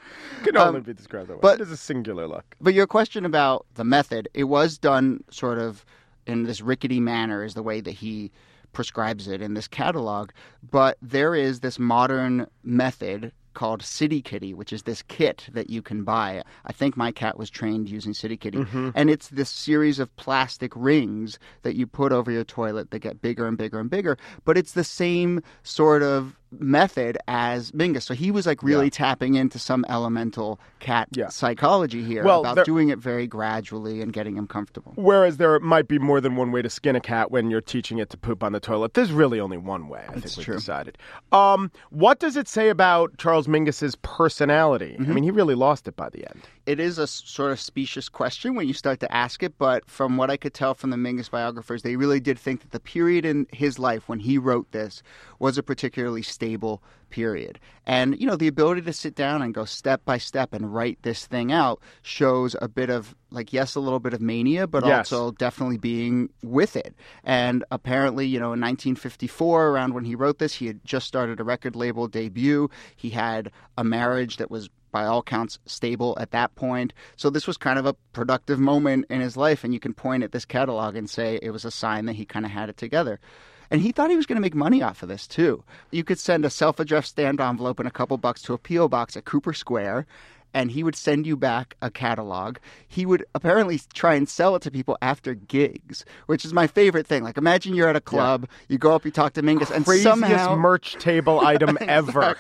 Can 0.45 0.57
only 0.57 0.81
be 0.81 0.95
described 0.95 1.29
that 1.29 1.35
way. 1.35 1.37
Um, 1.37 1.41
but- 1.43 1.61
it 1.61 1.63
is 1.63 1.71
a 1.71 1.77
singular 1.77 2.27
look. 2.27 2.57
But 2.61 2.75
your 2.75 2.87
question 2.87 3.25
about 3.25 3.67
the 3.75 3.85
method, 3.85 4.29
it 4.35 4.45
was 4.45 4.79
done 4.79 5.25
sort 5.31 5.59
of 5.59 5.85
in 6.27 6.45
this 6.45 6.61
rickety 6.61 7.01
manner, 7.01 7.43
is 7.45 7.55
the 7.55 7.63
way 7.63 7.81
that 7.81 7.93
he 7.93 8.31
prescribes 8.73 9.29
it 9.29 9.41
in 9.41 9.55
this 9.55 9.67
catalog. 9.67 10.31
But 10.71 10.99
there 11.01 11.35
is 11.35 11.61
this 11.61 11.79
modern 11.79 12.47
method 12.63 13.33
called 13.55 13.83
City 13.83 14.23
Kitty, 14.23 14.55
which 14.55 14.73
is 14.73 14.83
this 14.85 15.03
kit 15.09 15.49
that 15.53 15.69
you 15.69 15.83
can 15.83 16.05
buy. 16.05 16.45
I 16.67 16.73
think 16.73 16.97
my 16.97 17.11
cat 17.11 17.37
was 17.37 17.51
trained 17.51 17.89
using 17.89 18.15
City 18.15 18.37
Kitty. 18.37 18.65
And 18.95 19.11
it's 19.11 19.29
this 19.29 19.49
series 19.51 19.99
of 19.99 20.15
plastic 20.17 20.71
rings 20.77 21.41
that 21.63 21.75
you 21.75 21.87
put 21.87 22.13
over 22.13 22.31
your 22.31 22.45
toilet 22.45 22.91
that 22.93 23.01
get 23.01 23.21
bigger 23.21 23.49
and 23.49 23.59
bigger 23.59 23.81
and 23.81 23.91
bigger. 23.91 24.17
But 24.45 24.59
it's 24.59 24.73
the 24.73 24.85
same 24.85 25.43
sort 25.65 26.05
of 26.05 26.39
method 26.51 27.19
as 27.29 27.71
Mingus. 27.73 28.03
So 28.03 28.15
he 28.15 28.31
was 28.31 28.47
like 28.47 28.63
really 28.63 28.87
Yeah. 28.87 28.91
tapping 28.91 29.35
into 29.35 29.59
some 29.59 29.85
elemental 29.89 30.59
cat 30.81 31.09
Yeah. 31.13 31.29
psychology 31.29 32.03
here 32.03 32.25
Well, 32.25 32.41
about 32.41 32.55
there- 32.57 32.65
doing 32.65 32.89
it 32.89 32.99
very 32.99 33.27
gradually 33.27 34.01
and 34.01 34.13
getting 34.13 34.37
him 34.37 34.47
comfortable. 34.47 34.93
Whereas 34.97 35.37
there 35.37 35.59
might 35.61 35.89
be 35.89 35.99
more 35.99 36.21
than 36.21 36.37
one 36.37 36.51
way 36.53 36.63
to 36.63 36.71
skin 36.71 36.97
a 36.97 37.01
cat 37.01 37.31
when 37.31 37.51
you're 37.51 37.61
teaching 37.61 37.99
it 37.99 38.11
to 38.11 38.17
poop 38.17 38.43
on 38.43 38.53
the 38.53 38.61
toilet. 38.61 38.95
There's 38.95 39.13
really 39.13 39.41
only 39.41 39.57
one 39.59 39.89
way. 39.89 40.05
I 40.09 40.13
think 40.21 40.37
we've 40.37 40.57
decided. 40.57 40.97
Um, 41.33 41.71
what 41.91 42.19
does 42.19 42.37
it 42.37 42.49
say 42.49 42.69
about 42.71 43.17
Charles 43.19 43.47
Mingus's 43.47 43.97
personality? 43.97 44.97
Mm-hmm. 44.99 45.11
I 45.11 45.15
mean, 45.15 45.25
he 45.25 45.31
really 45.31 45.55
lost 45.55 45.87
it 45.89 45.97
by 45.97 46.09
the 46.09 46.29
end. 46.29 46.43
It 46.69 46.81
is 46.81 46.99
a 46.99 47.07
sort 47.07 47.51
of 47.51 47.59
specious 47.59 48.11
question 48.11 48.55
when 48.55 48.69
you 48.69 48.75
start 48.75 49.01
to 49.01 49.11
ask 49.11 49.43
it, 49.43 49.57
but 49.57 49.89
from 49.89 50.19
what 50.19 50.31
I 50.31 50.37
could 50.37 50.53
tell 50.53 50.75
from 50.75 50.91
the 50.91 50.99
Mingus 50.99 51.31
biographers, 51.31 51.81
they 51.81 51.97
really 51.97 52.21
did 52.21 52.39
think 52.39 52.61
that 52.61 52.73
the 52.73 52.79
period 52.79 53.25
in 53.25 53.47
his 53.51 53.79
life 53.79 54.07
when 54.07 54.21
he 54.21 54.37
wrote 54.37 54.71
this 54.71 55.03
was 55.39 55.57
a 55.57 55.63
particularly 55.63 56.21
stable 56.21 56.83
period. 57.09 57.59
And, 57.87 58.21
you 58.21 58.27
know, 58.27 58.37
the 58.37 58.49
ability 58.49 58.83
to 58.83 58.93
sit 58.93 59.15
down 59.15 59.41
and 59.41 59.55
go 59.55 59.65
step 59.65 60.05
by 60.05 60.19
step 60.19 60.53
and 60.53 60.75
write 60.75 60.99
this 61.01 61.25
thing 61.25 61.51
out 61.51 61.81
shows 62.03 62.55
a 62.61 62.69
bit 62.69 62.91
of, 62.91 63.15
like, 63.31 63.51
yes, 63.51 63.75
a 63.75 63.81
little 63.81 63.99
bit 63.99 64.13
of 64.13 64.21
mania, 64.21 64.67
but 64.67 64.85
Yes. 64.85 65.11
also 65.11 65.31
definitely 65.33 65.79
being 65.79 66.29
with 66.43 66.77
it. 66.77 66.95
And 67.25 67.65
apparently, 67.71 68.27
you 68.27 68.39
know, 68.39 68.53
in 68.53 68.61
1954, 68.61 69.69
around 69.69 69.95
when 69.95 70.05
he 70.05 70.15
wrote 70.15 70.39
this, 70.39 70.57
he 70.57 70.67
had 70.67 70.85
just 70.85 71.07
started 71.07 71.41
a 71.41 71.45
record 71.45 71.75
label 71.75 72.09
debut. 72.09 72.69
He 72.95 73.09
had 73.09 73.51
a 73.79 73.85
marriage 73.85 74.37
that 74.37 74.51
was 74.51 74.69
by 74.91 75.05
all 75.05 75.23
counts 75.23 75.59
stable 75.67 76.17
at 76.21 76.31
that 76.33 76.55
point. 76.55 76.93
So 77.17 77.31
this 77.31 77.47
was 77.47 77.57
kind 77.57 77.79
of 77.79 77.87
a 77.87 77.95
productive 78.13 78.59
moment 78.59 79.07
in 79.11 79.21
his 79.21 79.37
life 79.37 79.65
and 79.65 79.73
you 79.73 79.81
can 79.81 79.95
point 79.95 80.23
at 80.23 80.33
this 80.33 80.45
catalog 80.45 80.97
and 80.97 81.09
say 81.09 81.39
it 81.43 81.51
was 81.51 81.65
a 81.65 81.71
sign 81.71 82.07
that 82.07 82.17
he 82.17 82.25
kind 82.25 82.45
of 82.45 82.53
had 82.53 82.69
it 82.69 82.77
together. 82.77 83.21
And 83.71 83.83
he 83.83 83.93
thought 83.93 84.11
he 84.11 84.17
was 84.17 84.27
going 84.27 84.37
to 84.37 84.43
make 84.43 84.55
money 84.55 84.83
off 84.83 85.03
of 85.03 85.09
this 85.09 85.27
too. 85.27 85.63
You 85.91 86.03
could 86.03 86.19
send 86.19 86.45
a 86.45 86.51
self-addressed 86.51 87.11
stamped 87.11 87.43
envelope 87.43 87.79
and 87.79 87.89
a 87.89 87.93
couple 87.93 88.17
bucks 88.17 88.41
to 88.43 88.55
a 88.55 88.59
PO 88.59 88.89
box 88.89 89.17
at 89.17 89.27
Cooper 89.27 89.53
Square 89.53 90.07
and 90.55 90.71
he 90.71 90.83
would 90.83 90.97
send 90.97 91.27
you 91.27 91.37
back 91.37 91.77
a 91.83 91.91
catalog. 91.91 92.57
He 92.87 93.05
would 93.07 93.25
apparently 93.35 93.81
try 93.95 94.15
and 94.15 94.29
sell 94.29 94.57
it 94.57 94.63
to 94.63 94.71
people 94.71 94.97
after 95.03 95.35
gigs, 95.35 96.05
which 96.27 96.45
is 96.45 96.53
my 96.53 96.67
favorite 96.67 97.07
thing. 97.07 97.23
Like 97.23 97.37
imagine 97.37 97.75
you're 97.75 97.89
at 97.89 97.97
a 97.97 98.01
club, 98.01 98.49
you 98.69 98.79
go 98.79 98.95
up, 98.95 99.05
you 99.05 99.11
talk 99.11 99.35
to 99.35 99.43
Mingus, 99.43 99.71
and 99.71 99.85
Craziest 99.85 100.03
somehow 100.05 100.57
merch 100.57 100.95
table 100.95 101.41
item 101.41 101.77
ever. 101.83 102.37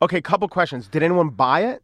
Okay, 0.00 0.20
couple 0.20 0.48
questions. 0.48 0.88
Did 0.88 1.02
anyone 1.02 1.28
buy 1.30 1.64
it? 1.64 1.82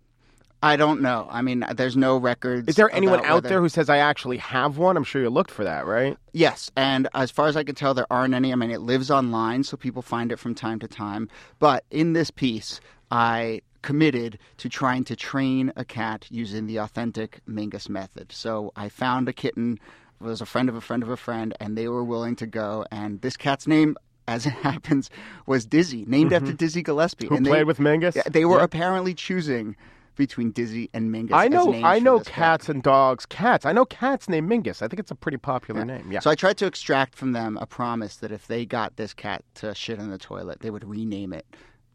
I 0.60 0.74
don't 0.76 1.02
know. 1.02 1.28
I 1.30 1.40
mean, 1.40 1.64
there's 1.76 1.96
no 1.96 2.16
records. 2.16 2.66
Is 2.66 2.74
there 2.74 2.92
anyone 2.92 3.24
out 3.24 3.34
whether- 3.34 3.48
there 3.48 3.60
who 3.60 3.68
says 3.68 3.88
I 3.88 3.98
actually 3.98 4.38
have 4.38 4.76
one? 4.76 4.96
I'm 4.96 5.04
sure 5.04 5.22
you 5.22 5.30
looked 5.30 5.52
for 5.52 5.62
that, 5.62 5.86
right? 5.86 6.16
Yes, 6.32 6.68
and 6.76 7.06
as 7.14 7.30
far 7.30 7.46
as 7.46 7.56
I 7.56 7.62
can 7.62 7.76
tell, 7.76 7.94
there 7.94 8.12
aren't 8.12 8.34
any. 8.34 8.52
I 8.52 8.56
mean, 8.56 8.72
it 8.72 8.80
lives 8.80 9.08
online, 9.08 9.62
so 9.62 9.76
people 9.76 10.02
find 10.02 10.32
it 10.32 10.38
from 10.40 10.56
time 10.56 10.80
to 10.80 10.88
time. 10.88 11.28
But 11.60 11.84
in 11.92 12.12
this 12.12 12.32
piece, 12.32 12.80
I 13.12 13.60
committed 13.82 14.38
to 14.58 14.68
trying 14.68 15.04
to 15.04 15.16
train 15.16 15.72
a 15.76 15.84
cat 15.84 16.26
using 16.30 16.66
the 16.66 16.76
authentic 16.78 17.40
Mingus 17.48 17.88
method. 17.88 18.32
So 18.32 18.72
I 18.76 18.88
found 18.88 19.28
a 19.28 19.32
kitten, 19.32 19.78
it 20.20 20.24
was 20.24 20.40
a 20.40 20.46
friend 20.46 20.68
of 20.68 20.74
a 20.74 20.80
friend 20.80 21.02
of 21.02 21.08
a 21.08 21.16
friend, 21.16 21.54
and 21.60 21.76
they 21.76 21.88
were 21.88 22.04
willing 22.04 22.36
to 22.36 22.46
go. 22.46 22.84
And 22.90 23.20
this 23.20 23.36
cat's 23.36 23.66
name, 23.66 23.96
as 24.26 24.46
it 24.46 24.50
happens, 24.62 25.10
was 25.46 25.66
Dizzy, 25.66 26.04
named 26.06 26.32
after 26.32 26.52
Dizzy 26.52 26.82
Gillespie. 26.82 27.26
Mm-hmm. 27.26 27.34
Who 27.34 27.36
and 27.38 27.46
played 27.46 27.60
they, 27.60 27.64
with 27.64 27.78
Mingus? 27.78 28.16
Yeah, 28.16 28.22
they 28.28 28.44
were 28.44 28.58
Yeah. 28.58 28.64
apparently 28.64 29.14
choosing 29.14 29.76
between 30.16 30.50
Dizzy 30.50 30.90
and 30.92 31.14
Mingus. 31.14 31.32
I 31.32 31.46
as 31.46 31.50
know 31.52 31.70
names 31.70 31.84
I 31.84 32.00
know 32.00 32.18
cats 32.20 32.68
and 32.68 32.82
dogs. 32.82 33.24
Cats. 33.24 33.64
I 33.64 33.72
know 33.72 33.84
cats 33.84 34.28
named 34.28 34.50
Mingus. 34.50 34.82
I 34.82 34.88
think 34.88 34.98
it's 34.98 35.12
a 35.12 35.14
pretty 35.14 35.38
popular 35.38 35.84
name. 35.84 36.10
Yeah. 36.10 36.18
So 36.18 36.28
I 36.28 36.34
tried 36.34 36.58
to 36.58 36.66
extract 36.66 37.14
from 37.14 37.32
them 37.32 37.56
a 37.60 37.66
promise 37.66 38.16
that 38.16 38.32
if 38.32 38.48
they 38.48 38.66
got 38.66 38.96
this 38.96 39.14
cat 39.14 39.44
to 39.54 39.74
shit 39.74 39.98
in 40.00 40.10
the 40.10 40.18
toilet, 40.18 40.58
they 40.60 40.70
would 40.70 40.84
rename 40.84 41.32
it 41.32 41.46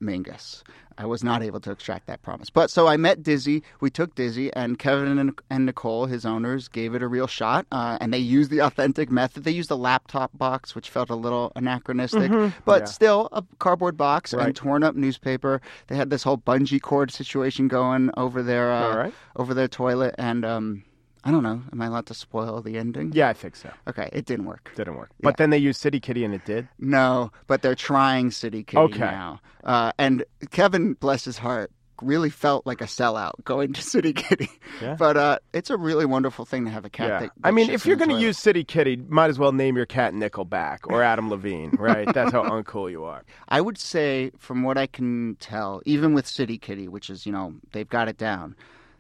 Mingus. 0.04 0.64
I 0.96 1.08
was 1.08 1.24
not 1.24 1.42
able 1.42 1.60
to 1.62 1.72
extract 1.72 2.06
that 2.06 2.22
promise. 2.22 2.52
But 2.52 2.70
so 2.70 2.86
I 2.88 2.98
met 2.98 3.24
Dizzy. 3.24 3.64
We 3.80 3.90
took 3.90 4.14
Dizzy, 4.14 4.54
and 4.54 4.78
Kevin 4.78 5.18
and, 5.18 5.32
and 5.50 5.66
Nicole, 5.66 6.06
his 6.06 6.24
owners, 6.24 6.68
gave 6.68 6.94
it 6.94 7.02
a 7.02 7.08
real 7.08 7.26
shot. 7.26 7.66
Uh, 7.72 7.98
and 8.00 8.14
they 8.14 8.20
used 8.20 8.52
the 8.52 8.60
authentic 8.60 9.10
method. 9.10 9.44
They 9.44 9.50
used 9.52 9.72
a 9.72 9.76
laptop 9.76 10.38
box, 10.38 10.76
which 10.76 10.92
felt 10.92 11.10
a 11.10 11.16
little 11.16 11.52
anachronistic, 11.56 12.32
but 12.64 12.82
Yeah. 12.82 12.86
still 12.86 13.30
a 13.32 13.44
cardboard 13.58 13.98
box 13.98 14.36
Right. 14.36 14.46
and 14.48 14.56
torn 14.56 14.84
up 14.84 14.96
newspaper. 14.96 15.62
They 15.88 15.96
had 15.96 16.12
this 16.12 16.22
whole 16.22 16.38
bungee 16.38 16.80
cord 16.82 17.10
situation 17.10 17.68
going 17.68 18.12
over 18.16 18.44
their 18.44 18.72
uh, 18.72 18.96
right. 18.96 19.14
over 19.36 19.56
their 19.56 19.68
toilet, 19.68 20.14
and 20.20 20.46
um, 20.46 20.84
I 21.26 21.32
don't 21.32 21.44
know. 21.44 21.62
Am 21.72 21.82
I 21.82 21.86
allowed 21.86 22.08
to 22.08 22.14
spoil 22.14 22.62
the 22.62 22.78
ending? 22.78 23.12
Yeah, 23.14 23.30
I 23.30 23.34
think 23.34 23.56
so. 23.56 23.72
Okay, 23.88 24.10
it 24.12 24.26
didn't 24.26 24.46
work. 24.46 24.72
Didn't 24.76 24.96
work. 24.96 25.10
But 25.22 25.38
then 25.38 25.52
they 25.52 25.58
used 25.58 25.80
City 25.80 26.00
Kitty 26.00 26.26
and 26.26 26.34
it 26.34 26.46
did. 26.46 26.68
No, 26.80 27.32
but 27.48 27.62
they're 27.62 27.76
trying 27.76 28.32
City 28.32 28.64
Kitty 28.64 28.82
Okay. 28.82 29.00
now. 29.00 29.40
Uh, 29.64 29.94
and 29.98 30.26
Kevin, 30.52 30.94
bless 30.94 31.24
his 31.24 31.38
heart, 31.38 31.72
really 32.02 32.30
felt 32.30 32.66
like 32.66 32.82
a 32.82 32.86
sellout 32.86 33.32
going 33.46 33.72
to 33.72 33.82
City 33.82 34.12
Kitty. 34.12 34.50
Yeah. 34.82 34.96
But 35.00 35.16
uh, 35.16 35.40
it's 35.54 35.70
a 35.70 35.78
really 35.78 36.06
wonderful 36.06 36.44
thing 36.44 36.66
to 36.66 36.72
have 36.72 36.84
a 36.84 36.90
cat. 36.90 37.08
Yeah. 37.08 37.20
That, 37.22 37.32
I 37.44 37.52
mean, 37.52 37.70
if 37.70 37.86
you're 37.86 37.96
going 37.96 38.10
to 38.10 38.20
use 38.20 38.38
City 38.38 38.66
Kitty, 38.66 38.98
might 39.08 39.30
as 39.30 39.40
well 39.40 39.54
name 39.54 39.78
your 39.78 39.86
cat 39.86 40.14
Nickelback 40.14 40.80
or 40.86 41.02
Adam 41.04 41.30
Levine, 41.30 41.72
right? 41.80 42.12
That's 42.14 42.34
how 42.34 42.44
uncool 42.50 42.92
you 42.92 43.06
are. 43.06 43.24
I 43.48 43.62
would 43.62 43.78
say, 43.78 44.32
from 44.38 44.64
what 44.64 44.78
I 44.78 44.88
can 44.88 45.38
tell, 45.40 45.82
even 45.86 46.14
with 46.14 46.28
City 46.28 46.58
Kitty, 46.58 46.90
which 46.90 47.10
is, 47.10 47.26
you 47.26 47.32
know, 47.32 47.54
they've 47.72 47.88
got 47.88 48.10
it 48.10 48.18
down, 48.18 48.58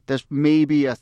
there's 0.08 0.26
maybe 0.30 0.86
a 0.86 0.96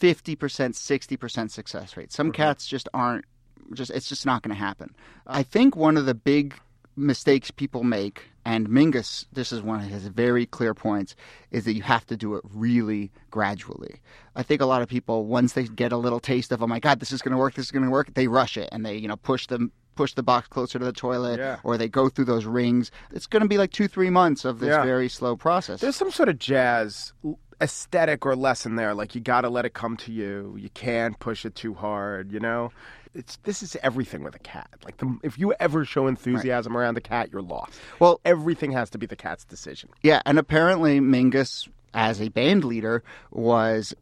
50%, 0.00 0.36
60% 0.36 1.50
success 1.50 1.96
rate. 1.96 2.12
Some 2.12 2.28
mm-hmm. 2.28 2.42
cats 2.42 2.66
just 2.66 2.88
aren't, 2.94 3.24
just 3.72 3.90
it's 3.90 4.08
just 4.08 4.26
not 4.26 4.42
going 4.42 4.54
to 4.54 4.60
happen. 4.60 4.94
I 5.26 5.42
think 5.42 5.76
one 5.76 5.96
of 5.96 6.06
the 6.06 6.14
big 6.14 6.54
mistakes 6.96 7.50
people 7.50 7.82
make, 7.82 8.22
and 8.44 8.68
Mingus, 8.68 9.26
this 9.32 9.52
is 9.52 9.62
one 9.62 9.80
of 9.80 9.86
his 9.86 10.06
very 10.06 10.46
clear 10.46 10.74
points, 10.74 11.16
is 11.50 11.64
that 11.64 11.74
you 11.74 11.82
have 11.82 12.06
to 12.06 12.16
do 12.16 12.34
it 12.34 12.42
really 12.52 13.10
gradually. 13.30 14.00
I 14.36 14.42
think 14.42 14.60
a 14.60 14.66
lot 14.66 14.82
of 14.82 14.88
people, 14.88 15.26
once 15.26 15.54
they 15.54 15.64
get 15.64 15.92
a 15.92 15.96
little 15.96 16.20
taste 16.20 16.52
of, 16.52 16.62
oh 16.62 16.66
my 16.66 16.78
God, 16.78 17.00
this 17.00 17.10
is 17.10 17.22
going 17.22 17.32
to 17.32 17.38
work, 17.38 17.54
this 17.54 17.66
is 17.66 17.72
going 17.72 17.84
to 17.84 17.90
work, 17.90 18.12
they 18.14 18.28
rush 18.28 18.56
it 18.56 18.68
and 18.70 18.84
they, 18.84 18.96
you 18.96 19.08
know, 19.08 19.16
push 19.16 19.46
them. 19.46 19.72
Push 19.96 20.14
the 20.14 20.24
box 20.24 20.48
closer 20.48 20.76
to 20.76 20.84
the 20.84 20.92
toilet, 20.92 21.38
Yeah. 21.38 21.58
or 21.62 21.78
they 21.78 21.86
go 21.88 22.08
through 22.08 22.24
those 22.24 22.46
rings. 22.46 22.90
It's 23.12 23.28
going 23.28 23.42
to 23.42 23.48
be 23.48 23.58
like 23.58 23.70
two, 23.70 23.86
three 23.86 24.10
months 24.10 24.44
of 24.44 24.58
this 24.58 24.70
Yeah. 24.70 24.82
very 24.82 25.08
slow 25.08 25.36
process. 25.36 25.80
There's 25.80 25.94
some 25.94 26.10
sort 26.10 26.28
of 26.28 26.36
jazz 26.36 27.12
aesthetic 27.60 28.24
or 28.26 28.36
lesson 28.36 28.76
there. 28.76 28.94
Like 28.94 29.14
you 29.14 29.20
got 29.20 29.42
to 29.42 29.48
let 29.48 29.64
it 29.64 29.74
come 29.74 29.96
to 29.98 30.12
you. 30.12 30.56
You 30.58 30.70
can't 30.70 31.18
push 31.18 31.44
it 31.44 31.54
too 31.54 31.74
hard. 31.74 32.32
You 32.32 32.40
know, 32.40 32.70
it's 33.14 33.36
this 33.44 33.62
is 33.62 33.76
everything 33.82 34.22
with 34.22 34.34
a 34.34 34.40
cat. 34.40 34.68
Like 34.84 34.98
the, 34.98 35.18
if 35.22 35.38
you 35.38 35.54
ever 35.60 35.84
show 35.84 36.06
enthusiasm 36.06 36.76
around 36.76 36.94
the 36.94 37.00
cat, 37.00 37.30
you're 37.32 37.42
lost. 37.42 37.78
Well- 37.98 38.20
everything 38.24 38.72
has 38.72 38.90
to 38.90 38.98
be 38.98 39.06
the 39.06 39.16
cat's 39.16 39.44
decision. 39.44 39.90
Yeah, 40.02 40.22
and 40.26 40.38
apparently 40.38 41.00
Mingus, 41.00 41.68
as 41.92 42.20
a 42.20 42.28
band 42.28 42.64
leader, 42.64 43.02
was 43.30 43.94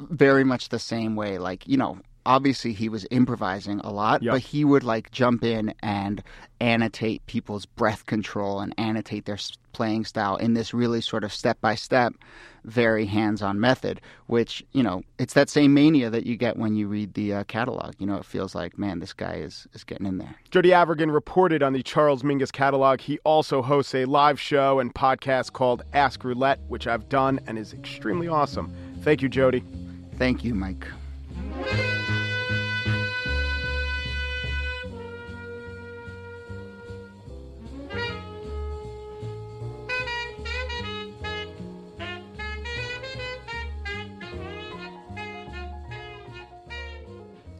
very 0.00 0.44
much 0.44 0.68
the 0.68 0.78
same 0.78 1.16
way. 1.16 1.38
Like, 1.38 1.66
you 1.66 1.76
know, 1.76 1.98
obviously 2.28 2.74
he 2.74 2.88
was 2.90 3.06
improvising 3.10 3.80
a 3.80 3.90
lot, 3.90 4.22
Yep. 4.22 4.32
but 4.34 4.40
he 4.42 4.62
would 4.64 4.84
like 4.84 5.10
jump 5.10 5.42
in 5.42 5.74
and 5.82 6.22
annotate 6.60 7.24
people's 7.26 7.64
breath 7.64 8.04
control 8.04 8.60
and 8.60 8.74
annotate 8.78 9.24
their 9.24 9.38
playing 9.72 10.04
style 10.04 10.36
in 10.36 10.52
this 10.54 10.74
really 10.74 11.00
sort 11.00 11.24
of 11.24 11.32
step 11.32 11.58
by 11.62 11.74
step, 11.74 12.12
very 12.64 13.06
hands 13.06 13.40
on 13.40 13.58
method, 13.58 14.00
which, 14.26 14.62
you 14.72 14.82
know, 14.82 15.02
it's 15.18 15.32
that 15.32 15.48
same 15.48 15.72
mania 15.72 16.10
that 16.10 16.26
you 16.26 16.36
get 16.36 16.58
when 16.58 16.74
you 16.76 16.86
read 16.86 17.14
the 17.14 17.32
uh, 17.32 17.44
catalog. 17.44 17.94
You 17.98 18.06
know, 18.06 18.16
it 18.16 18.24
feels 18.26 18.54
like, 18.54 18.76
man, 18.76 18.98
this 18.98 19.14
guy 19.14 19.36
is, 19.36 19.66
is 19.72 19.84
getting 19.84 20.06
in 20.06 20.18
there. 20.18 20.34
Jody 20.50 20.70
Avirgan 20.70 21.12
reported 21.14 21.62
on 21.62 21.72
the 21.72 21.82
Charles 21.82 22.22
Mingus 22.22 22.52
catalog. 22.52 23.00
He 23.00 23.18
also 23.24 23.62
hosts 23.62 23.94
a 23.94 24.04
live 24.04 24.38
show 24.38 24.80
and 24.80 24.94
podcast 24.94 25.54
called 25.54 25.82
Ask 25.94 26.24
Roulette, 26.24 26.60
which 26.68 26.86
I've 26.86 27.08
done 27.08 27.40
and 27.46 27.56
is 27.56 27.72
extremely 27.72 28.28
awesome. 28.28 28.70
Thank 29.00 29.22
you, 29.22 29.30
Jody. 29.30 29.62
Thank 30.18 30.44
you, 30.44 30.54
Mike. 30.54 30.86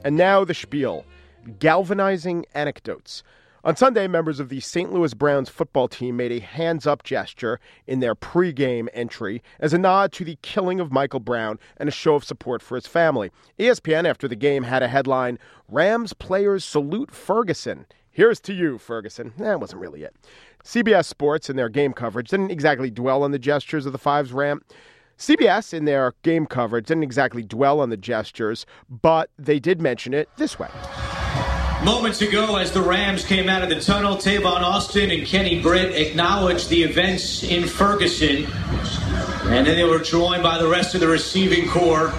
And 0.09 0.17
now 0.17 0.43
the 0.43 0.55
spiel 0.55 1.05
galvanizing 1.59 2.47
anecdotes. 2.55 3.23
On 3.63 3.77
Sunday, 3.77 4.07
members 4.07 4.41
of 4.41 4.49
the 4.49 4.59
St. 4.59 4.91
Louis 4.91 5.13
Browns 5.13 5.51
football 5.51 5.87
team 5.87 6.17
made 6.17 6.33
a 6.33 6.41
hands 6.41 6.87
up 6.87 7.03
gesture 7.03 7.61
in 7.87 8.01
their 8.01 8.15
pregame 8.15 8.89
entry 8.95 9.43
as 9.61 9.75
a 9.75 9.79
nod 9.79 10.11
to 10.13 10.25
the 10.25 10.39
killing 10.41 10.81
of 10.81 10.91
Michael 10.91 11.21
Brown 11.21 11.59
and 11.77 11.91
a 11.91 11.93
show 11.93 12.15
of 12.15 12.25
support 12.25 12.63
for 12.63 12.77
his 12.77 12.87
family. 12.87 13.31
ESPN, 13.59 14.09
after 14.09 14.27
the 14.27 14.35
game, 14.35 14.63
had 14.63 14.83
a 14.83 14.89
headline 14.89 15.39
Rams 15.69 16.15
players 16.15 16.65
salute 16.65 17.11
Ferguson. 17.11 17.85
Here's 18.11 18.41
to 18.41 18.55
you, 18.55 18.79
Ferguson. 18.79 19.35
That 19.37 19.61
wasn't 19.61 19.83
really 19.83 20.05
it. 20.05 20.17
CBS 20.65 21.05
Sports, 21.05 21.51
in 21.51 21.57
their 21.57 21.69
game 21.69 21.93
coverage, 21.93 22.31
didn't 22.31 22.51
exactly 22.51 22.91
dwell 22.91 23.23
on 23.23 23.33
the 23.33 23.39
gestures 23.39 23.85
of 23.85 23.93
the 23.93 23.99
Fives 23.99 24.33
ramp. 24.33 24.65
CBS, 25.19 25.75
in 25.75 25.85
their 25.85 26.15
game 26.23 26.47
coverage, 26.47 26.87
didn't 26.87 27.03
exactly 27.03 27.43
dwell 27.43 27.81
on 27.81 27.91
the 27.91 27.97
gestures, 27.97 28.67
but 28.89 29.31
they 29.39 29.59
did 29.59 29.81
mention 29.81 30.15
it 30.15 30.29
this 30.37 30.59
way. 30.59 30.69
Moments 31.85 32.23
ago, 32.23 32.57
as 32.57 32.73
the 32.73 32.83
Rams 32.83 33.25
came 33.25 33.49
out 33.49 33.63
of 33.63 33.69
the 33.69 33.81
tunnel, 33.81 34.17
Tavon 34.17 34.63
Austin 34.63 35.11
and 35.11 35.27
Kenny 35.27 35.61
Britt 35.61 35.95
acknowledged 35.95 36.69
the 36.71 36.83
events 36.83 37.43
in 37.43 37.67
Ferguson. 37.67 38.47
And 39.45 39.67
then 39.67 39.77
they 39.77 39.85
were 39.85 40.01
joined 40.01 40.43
by 40.43 40.59
the 40.59 40.69
rest 40.69 40.95
of 40.95 41.01
the 41.01 41.09
receiving 41.09 41.69
corps. 41.69 42.13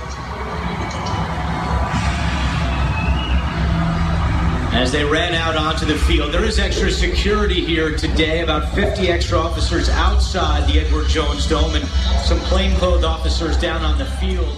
As 4.80 4.94
they 4.94 5.04
ran 5.04 5.36
out 5.36 5.58
onto 5.58 5.86
the 5.86 5.98
field, 5.98 6.34
there 6.34 6.46
is 6.46 6.58
extra 6.58 6.90
security 6.90 7.66
here 7.66 7.98
today. 7.98 8.40
About 8.40 8.74
50 8.74 9.10
extra 9.10 9.38
officers 9.38 9.90
outside 9.90 10.66
the 10.72 10.80
Edward 10.80 11.10
Jones 11.10 11.46
Dome 11.48 11.76
and 11.76 11.86
some 12.24 12.40
plainclothes 12.40 13.04
officers 13.04 13.58
down 13.58 13.84
on 13.84 13.98
the 13.98 14.06
field. 14.06 14.56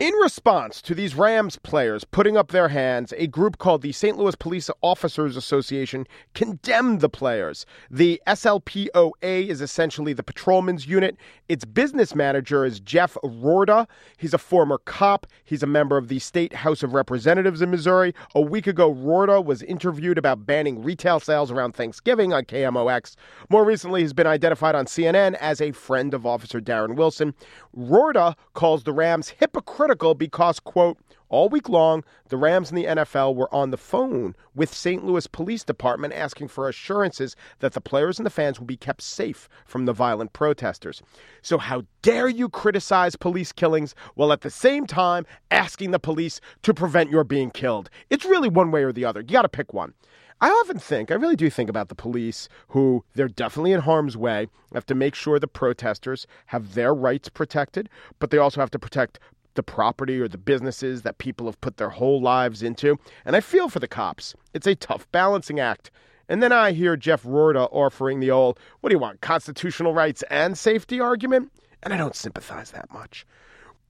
In 0.00 0.12
response 0.14 0.82
to 0.82 0.94
these 0.94 1.14
Rams 1.14 1.56
players 1.56 2.02
putting 2.02 2.36
up 2.36 2.48
their 2.48 2.66
hands, 2.66 3.14
a 3.16 3.28
group 3.28 3.58
called 3.58 3.80
the 3.80 3.92
St. 3.92 4.18
Louis 4.18 4.34
Police 4.34 4.68
Officers 4.82 5.36
Association 5.36 6.04
condemned 6.34 7.00
the 7.00 7.08
players. 7.08 7.64
The 7.88 8.20
SLPOA 8.26 9.46
is 9.46 9.60
essentially 9.60 10.12
the 10.12 10.24
patrolman's 10.24 10.88
unit. 10.88 11.16
Its 11.48 11.64
business 11.64 12.12
manager 12.12 12.64
is 12.64 12.80
Jeff 12.80 13.16
Roorda. 13.22 13.86
He's 14.16 14.34
a 14.34 14.38
former 14.38 14.78
cop. 14.78 15.28
He's 15.44 15.62
a 15.62 15.68
member 15.68 15.96
of 15.96 16.08
the 16.08 16.18
State 16.18 16.54
House 16.54 16.82
of 16.82 16.92
Representatives 16.92 17.62
in 17.62 17.70
Missouri. 17.70 18.16
A 18.34 18.40
week 18.40 18.66
ago, 18.66 18.92
Roorda 18.92 19.44
was 19.44 19.62
interviewed 19.62 20.18
about 20.18 20.44
banning 20.44 20.82
retail 20.82 21.20
sales 21.20 21.52
around 21.52 21.76
Thanksgiving 21.76 22.32
on 22.32 22.46
KMOX. 22.46 23.14
More 23.48 23.64
recently, 23.64 24.00
he's 24.00 24.12
been 24.12 24.26
identified 24.26 24.74
on 24.74 24.86
CNN 24.86 25.34
as 25.34 25.60
a 25.60 25.70
friend 25.70 26.14
of 26.14 26.26
Officer 26.26 26.60
Darren 26.60 26.96
Wilson. 26.96 27.32
Roorda 27.78 28.34
calls 28.54 28.82
the 28.82 28.92
Rams 28.92 29.28
hypocritical 29.28 29.83
because, 30.14 30.60
quote, 30.60 30.98
all 31.28 31.48
week 31.48 31.68
long, 31.68 32.04
the 32.28 32.36
Rams 32.36 32.70
and 32.70 32.78
the 32.78 32.84
NFL 32.84 33.34
were 33.34 33.52
on 33.52 33.70
the 33.70 33.76
phone 33.76 34.36
with 34.54 34.72
St. 34.72 35.04
Louis 35.04 35.26
Police 35.26 35.64
Department 35.64 36.14
asking 36.14 36.48
for 36.48 36.68
assurances 36.68 37.34
that 37.58 37.72
the 37.72 37.80
players 37.80 38.18
and 38.18 38.24
the 38.24 38.30
fans 38.30 38.58
will 38.58 38.66
be 38.66 38.76
kept 38.76 39.02
safe 39.02 39.48
from 39.66 39.84
the 39.84 39.92
violent 39.92 40.32
protesters. 40.32 41.02
So, 41.42 41.58
how 41.58 41.82
dare 42.02 42.28
you 42.28 42.48
criticize 42.48 43.16
police 43.16 43.52
killings 43.52 43.94
while 44.14 44.32
at 44.32 44.42
the 44.42 44.50
same 44.50 44.86
time 44.86 45.26
asking 45.50 45.90
the 45.90 45.98
police 45.98 46.40
to 46.62 46.72
prevent 46.72 47.10
your 47.10 47.24
being 47.24 47.50
killed? 47.50 47.90
It's 48.10 48.24
really 48.24 48.48
one 48.48 48.70
way 48.70 48.84
or 48.84 48.92
the 48.92 49.04
other. 49.04 49.20
You 49.20 49.26
got 49.26 49.42
to 49.42 49.48
pick 49.48 49.74
one. 49.74 49.94
I 50.40 50.48
often 50.48 50.78
think, 50.78 51.10
I 51.10 51.14
really 51.14 51.36
do 51.36 51.48
think 51.48 51.70
about 51.70 51.88
the 51.88 51.94
police 51.94 52.48
who 52.68 53.04
they're 53.14 53.28
definitely 53.28 53.72
in 53.72 53.80
harm's 53.80 54.16
way, 54.16 54.48
have 54.74 54.84
to 54.86 54.94
make 54.94 55.14
sure 55.14 55.38
the 55.38 55.46
protesters 55.46 56.26
have 56.46 56.74
their 56.74 56.92
rights 56.92 57.28
protected, 57.28 57.88
but 58.18 58.30
they 58.30 58.38
also 58.38 58.60
have 58.60 58.70
to 58.72 58.78
protect 58.78 59.18
the 59.54 59.62
property 59.62 60.20
or 60.20 60.28
the 60.28 60.38
businesses 60.38 61.02
that 61.02 61.18
people 61.18 61.46
have 61.46 61.60
put 61.60 61.76
their 61.76 61.90
whole 61.90 62.20
lives 62.20 62.62
into. 62.62 62.98
And 63.24 63.36
I 63.36 63.40
feel 63.40 63.68
for 63.68 63.80
the 63.80 63.88
cops. 63.88 64.34
It's 64.52 64.66
a 64.66 64.74
tough 64.74 65.10
balancing 65.12 65.60
act. 65.60 65.90
And 66.28 66.42
then 66.42 66.52
I 66.52 66.72
hear 66.72 66.96
Jeff 66.96 67.22
Roorda 67.22 67.68
offering 67.70 68.20
the 68.20 68.30
old, 68.30 68.58
what 68.80 68.90
do 68.90 68.94
you 68.94 69.00
want, 69.00 69.20
constitutional 69.20 69.92
rights 69.92 70.22
and 70.30 70.56
safety 70.56 71.00
argument? 71.00 71.52
And 71.82 71.92
I 71.92 71.98
don't 71.98 72.16
sympathize 72.16 72.70
that 72.70 72.92
much. 72.92 73.26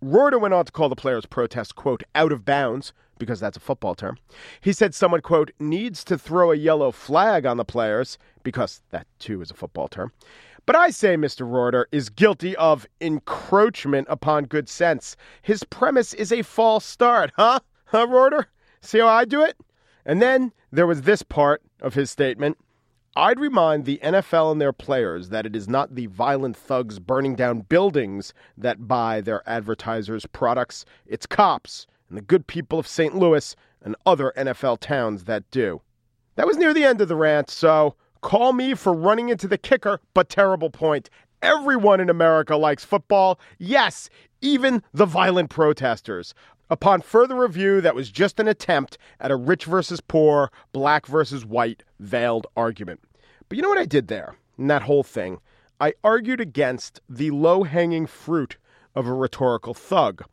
Roorda 0.05 0.40
went 0.40 0.53
on 0.53 0.64
to 0.64 0.72
call 0.72 0.88
the 0.88 0.96
players' 0.96 1.27
protest, 1.27 1.77
quote, 1.77 2.03
out 2.14 2.33
of 2.33 2.44
bounds, 2.44 2.92
because 3.18 3.38
that's 3.38 3.57
a 3.57 3.61
football 3.61 3.94
term. 3.94 4.18
He 4.61 4.72
said 4.72 4.94
someone, 4.94 5.20
quote, 5.20 5.53
needs 5.61 6.03
to 6.05 6.18
throw 6.18 6.50
a 6.50 6.57
yellow 6.57 6.90
flag 6.90 7.46
on 7.46 7.57
the 7.57 7.64
players, 7.64 8.18
because 8.42 8.83
that 8.90 9.07
too 9.18 9.40
is 9.40 9.50
a 9.50 9.55
football 9.55 9.88
term. 9.88 10.12
But 10.66 10.77
I 10.77 10.90
say 10.90 11.16
Mr. 11.16 11.46
Rorder 11.46 11.85
is 11.92 12.09
guilty 12.09 12.57
of 12.57 12.87
encroachment 13.00 14.07
upon 14.09 14.44
good 14.44 14.68
sense. 14.68 15.16
His 15.42 15.62
premise 15.64 16.14
is 16.14 16.33
a 16.33 16.42
false 16.42 16.87
start, 16.87 17.33
huh? 17.37 17.61
Huh, 17.87 18.07
Rorder? 18.07 18.46
See 18.81 18.98
how 18.98 19.09
I 19.09 19.24
do 19.24 19.42
it? 19.42 19.57
And 20.07 20.22
then 20.22 20.53
there 20.72 20.87
was 20.87 21.03
this 21.03 21.22
part 21.22 21.62
of 21.81 21.94
his 21.94 22.11
statement. 22.11 22.57
I'd 23.16 23.38
remind 23.38 23.85
the 23.85 24.00
NFL 24.03 24.53
and 24.53 24.61
their 24.61 24.72
players 24.72 25.29
that 25.29 25.46
it 25.46 25.55
is 25.55 25.68
not 25.68 25.94
the 25.94 26.07
violent 26.07 26.57
thugs 26.57 26.98
burning 26.98 27.37
down 27.37 27.61
buildings 27.61 28.35
that 28.57 28.88
buy 28.88 29.20
their 29.20 29.48
advertisers' 29.48 30.27
products. 30.27 30.85
It's 31.07 31.27
cops 31.27 31.87
and 32.09 32.18
the 32.18 32.22
good 32.22 32.46
people 32.46 32.79
of 32.79 32.88
St. 32.88 33.14
Louis 33.14 33.55
and 33.83 33.94
other 34.05 34.33
NFL 34.37 34.81
towns 34.81 35.24
that 35.24 35.48
do. 35.50 35.81
That 36.37 36.46
was 36.46 36.57
near 36.57 36.74
the 36.74 36.85
end 36.85 37.00
of 37.00 37.09
the 37.09 37.16
rant, 37.16 37.50
so 37.50 37.94
call 38.24 38.54
me 38.54 38.74
for 38.74 38.94
running 38.94 39.28
into 39.28 39.46
the 39.46 39.58
kicker, 39.58 40.00
but 40.14 40.30
terrible 40.30 40.70
point. 40.70 41.10
Everyone 41.42 42.00
in 42.00 42.08
America 42.08 42.56
likes 42.56 42.82
football. 42.82 43.38
Yes, 43.58 44.08
even 44.40 44.82
the 44.94 45.04
violent 45.04 45.50
protesters. 45.50 46.34
Upon 46.70 47.02
further 47.02 47.37
review, 47.37 47.82
that 47.82 47.94
was 47.94 48.10
just 48.10 48.40
an 48.40 48.48
attempt 48.48 48.96
at 49.20 49.30
a 49.30 49.37
rich 49.37 49.66
versus 49.66 50.00
poor, 50.00 50.50
black 50.72 51.06
versus 51.06 51.44
white 51.44 51.82
veiled 52.00 52.46
argument. 52.56 53.00
But 53.50 53.56
you 53.56 53.62
know 53.62 53.68
what 53.68 53.78
I 53.78 53.84
did 53.84 54.08
there 54.08 54.37
in 54.58 54.68
that 54.68 54.82
whole 54.84 55.02
thing? 55.02 55.38
I 55.78 55.92
argued 56.02 56.40
against 56.40 57.02
the 57.06 57.30
low 57.30 57.64
hanging 57.64 58.06
fruit 58.06 58.56
of 58.94 59.06
a 59.06 59.12
rhetorical 59.12 59.74
thug. 59.74 60.24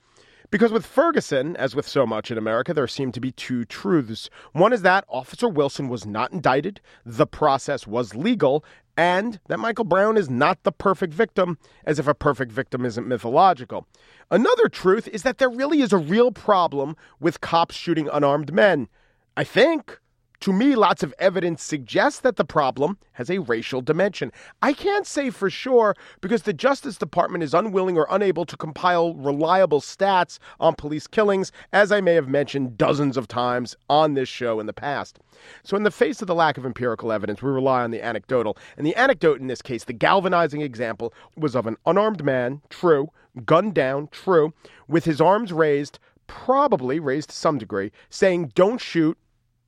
Because 0.52 0.74
with 0.74 0.86
Ferguson, 0.86 1.56
as 1.56 1.78
with 1.78 1.88
so 1.88 2.06
much 2.06 2.30
in 2.30 2.38
America, 2.38 2.74
there 2.74 2.86
seem 2.86 3.14
to 3.14 3.22
be 3.22 3.32
two 3.32 3.64
truths. 3.64 4.30
One 4.52 4.74
is 4.74 4.82
that 4.82 5.06
Officer 5.08 5.48
Wilson 5.48 5.88
was 5.88 6.06
not 6.06 6.34
indicted, 6.34 6.82
the 7.06 7.26
process 7.26 7.88
was 7.88 8.16
legal, 8.16 8.66
and 8.98 9.40
that 9.48 9.60
Michael 9.60 9.86
Brown 9.86 10.18
is 10.18 10.30
not 10.30 10.64
the 10.64 10.74
perfect 10.74 11.14
victim, 11.14 11.58
as 11.86 12.00
if 12.00 12.08
a 12.08 12.14
perfect 12.14 12.52
victim 12.52 12.86
isn't 12.86 13.08
mythological. 13.08 13.88
Another 14.30 14.68
truth 14.68 15.08
is 15.08 15.24
that 15.24 15.38
there 15.38 15.50
really 15.50 15.80
is 15.80 15.94
a 15.94 15.98
real 15.98 16.34
problem 16.34 16.98
with 17.22 17.40
cops 17.40 17.74
shooting 17.74 18.10
unarmed 18.12 18.54
men. 18.54 18.90
I 19.38 19.46
think. 19.46 20.01
To 20.42 20.52
me, 20.52 20.74
lots 20.74 21.04
of 21.04 21.14
evidence 21.20 21.62
suggests 21.62 22.22
that 22.22 22.36
the 22.36 22.44
problem 22.44 22.98
has 23.12 23.30
a 23.30 23.38
racial 23.38 23.80
dimension. 23.80 24.32
I 24.60 24.74
can't 24.74 25.06
say 25.06 25.30
for 25.30 25.52
sure 25.52 25.96
because 26.20 26.42
the 26.42 26.52
Justice 26.52 26.98
Department 26.98 27.44
is 27.44 27.54
unwilling 27.54 27.96
or 27.96 28.08
unable 28.10 28.46
to 28.46 28.58
compile 28.58 29.14
reliable 29.14 29.82
stats 29.82 30.40
on 30.60 30.74
police 30.74 31.06
killings, 31.06 31.52
as 31.72 31.92
I 31.92 32.02
may 32.02 32.16
have 32.16 32.28
mentioned 32.28 32.76
dozens 32.76 33.18
of 33.18 33.28
times 33.28 33.76
on 33.88 34.16
this 34.16 34.28
show 34.28 34.60
in 34.60 34.66
the 34.66 34.74
past. 34.74 35.20
So, 35.62 35.78
in 35.78 35.84
the 35.84 35.92
face 35.92 36.24
of 36.24 36.28
the 36.28 36.34
lack 36.34 36.58
of 36.58 36.66
empirical 36.66 37.12
evidence, 37.12 37.44
we 37.44 37.52
rely 37.52 37.84
on 37.84 37.92
the 37.92 38.04
anecdotal. 38.04 38.58
And 38.78 38.88
the 38.88 38.96
anecdote 38.96 39.42
in 39.42 39.46
this 39.46 39.62
case, 39.62 39.84
the 39.84 39.94
galvanizing 39.94 40.62
example, 40.62 41.14
was 41.38 41.56
of 41.56 41.68
an 41.68 41.78
unarmed 41.86 42.26
man, 42.26 42.64
true, 42.72 43.12
gunned 43.46 43.76
down, 43.76 44.08
true, 44.12 44.54
with 44.88 45.06
his 45.06 45.22
arms 45.22 45.54
raised, 45.54 46.00
probably 46.26 47.00
raised 47.00 47.30
to 47.30 47.36
some 47.36 47.60
degree, 47.60 47.92
saying, 48.10 48.54
Don't 48.56 48.82
shoot 48.82 49.20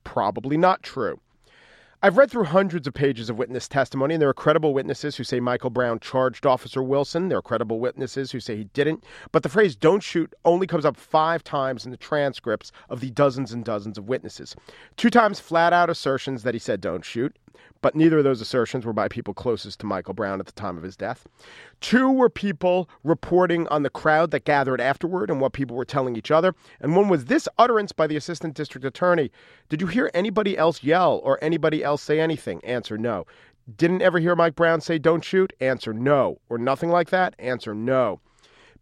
probably 0.04 0.58
not 0.58 0.84
true. 0.84 1.20
I've 2.06 2.18
read 2.18 2.30
through 2.30 2.44
hundreds 2.44 2.86
of 2.86 2.94
pages 2.94 3.30
of 3.30 3.38
witness 3.38 3.70
testimony, 3.70 4.16
and 4.16 4.22
there 4.22 4.28
are 4.28 4.34
credible 4.34 4.74
witnesses 4.74 5.16
who 5.16 5.24
say 5.24 5.39
Michael 5.39 5.70
Brown 5.70 6.02
charged 6.02 6.46
Officer 6.46 6.84
Wilson. 6.84 7.30
There 7.30 7.38
are 7.38 7.42
credible 7.42 7.80
witnesses 7.80 8.30
who 8.30 8.42
say 8.42 8.58
he 8.58 8.66
didn't. 8.66 9.06
But 9.32 9.44
the 9.44 9.48
phrase 9.48 9.74
don't 9.74 10.04
shoot 10.04 10.34
only 10.44 10.68
comes 10.68 10.84
up 10.84 10.98
five 10.98 11.46
times 11.46 11.86
in 11.86 11.92
the 11.92 11.98
transcripts 11.98 12.74
of 12.89 13.00
the 13.00 13.10
dozens 13.12 13.54
and 13.54 13.63
dozens 13.63 13.98
of 13.98 14.10
witnesses. 14.10 14.54
Two 14.98 15.10
times 15.10 15.39
flat 15.39 15.72
out 15.72 15.89
assertions 15.89 16.44
that 16.44 16.54
he 16.54 16.60
said 16.60 16.82
don't 16.82 17.06
shoot, 17.06 17.38
but 17.82 17.96
neither 17.96 18.20
of 18.20 18.24
those 18.24 18.42
assertions 18.42 18.86
were 18.86 18.94
by 18.94 19.08
people 19.08 19.34
closest 19.34 19.80
to 19.80 19.86
Michael 19.86 20.13
Brown 20.13 20.39
at 20.39 20.46
the 20.46 20.52
time 20.52 20.78
of 20.78 20.84
his 20.84 20.96
death. 20.96 21.28
Two 21.82 22.12
were 22.12 22.30
people 22.30 22.89
reporting 23.04 23.68
on 23.68 23.84
the 23.84 23.89
crowd 23.89 24.32
that 24.32 24.46
gathered 24.46 24.82
afterward 24.82 25.30
and 25.30 25.42
what 25.42 25.54
people 25.54 25.76
were 25.76 25.86
telling 25.86 26.16
each 26.16 26.32
other. 26.32 26.56
And 26.80 26.96
one 26.96 27.10
was 27.10 27.26
this 27.26 27.48
utterance 27.58 27.92
by 27.92 28.08
the 28.08 28.16
assistant 28.16 28.56
district 28.56 28.86
attorney 28.86 29.32
Did 29.70 29.82
you 29.82 29.88
hear 29.88 30.10
anybody 30.13 30.58
else 30.58 30.84
yell 30.84 31.22
or 31.24 31.38
anybody 31.42 31.84
else 31.84 32.02
say 32.02 32.20
anything? 32.20 32.63
Answer 32.63 32.98
no. 32.98 33.26
Didn't 33.78 34.02
ever 34.02 34.20
hear 34.20 34.36
Mike 34.36 34.56
Brown 34.56 34.82
say 34.82 35.00
don't 35.00 35.24
shoot? 35.24 35.54
Answer 35.60 35.94
no. 35.94 36.39
Or 36.50 36.58
nothing 36.58 36.89
like 36.89 37.10
that? 37.10 37.36
Answer 37.39 37.74
no. 37.74 38.20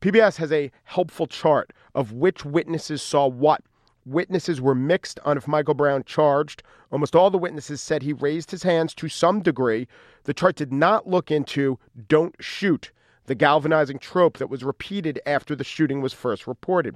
PBS 0.01 0.37
has 0.37 0.51
a 0.51 0.71
helpful 0.85 1.27
chart 1.27 1.71
of 1.93 2.11
which 2.11 2.43
witnesses 2.43 3.03
saw 3.03 3.27
what 3.27 3.61
Witnesses 4.05 4.59
were 4.59 4.75
mixed 4.75 5.19
on 5.23 5.37
if 5.37 5.47
Michael 5.47 5.73
Brown 5.73 6.03
charged. 6.03 6.63
Almost 6.91 7.15
all 7.15 7.29
the 7.29 7.37
witnesses 7.37 7.81
said 7.81 8.01
he 8.01 8.13
raised 8.13 8.51
his 8.51 8.63
hands 8.63 8.93
to 8.95 9.07
some 9.07 9.41
degree. 9.41 9.87
The 10.23 10.33
chart 10.33 10.55
did 10.55 10.73
not 10.73 11.07
look 11.07 11.29
into 11.29 11.77
don't 12.07 12.35
shoot, 12.39 12.91
the 13.25 13.35
galvanizing 13.35 13.99
trope 13.99 14.37
that 14.37 14.49
was 14.49 14.63
repeated 14.63 15.19
after 15.25 15.55
the 15.55 15.63
shooting 15.63 16.01
was 16.01 16.13
first 16.13 16.47
reported. 16.47 16.95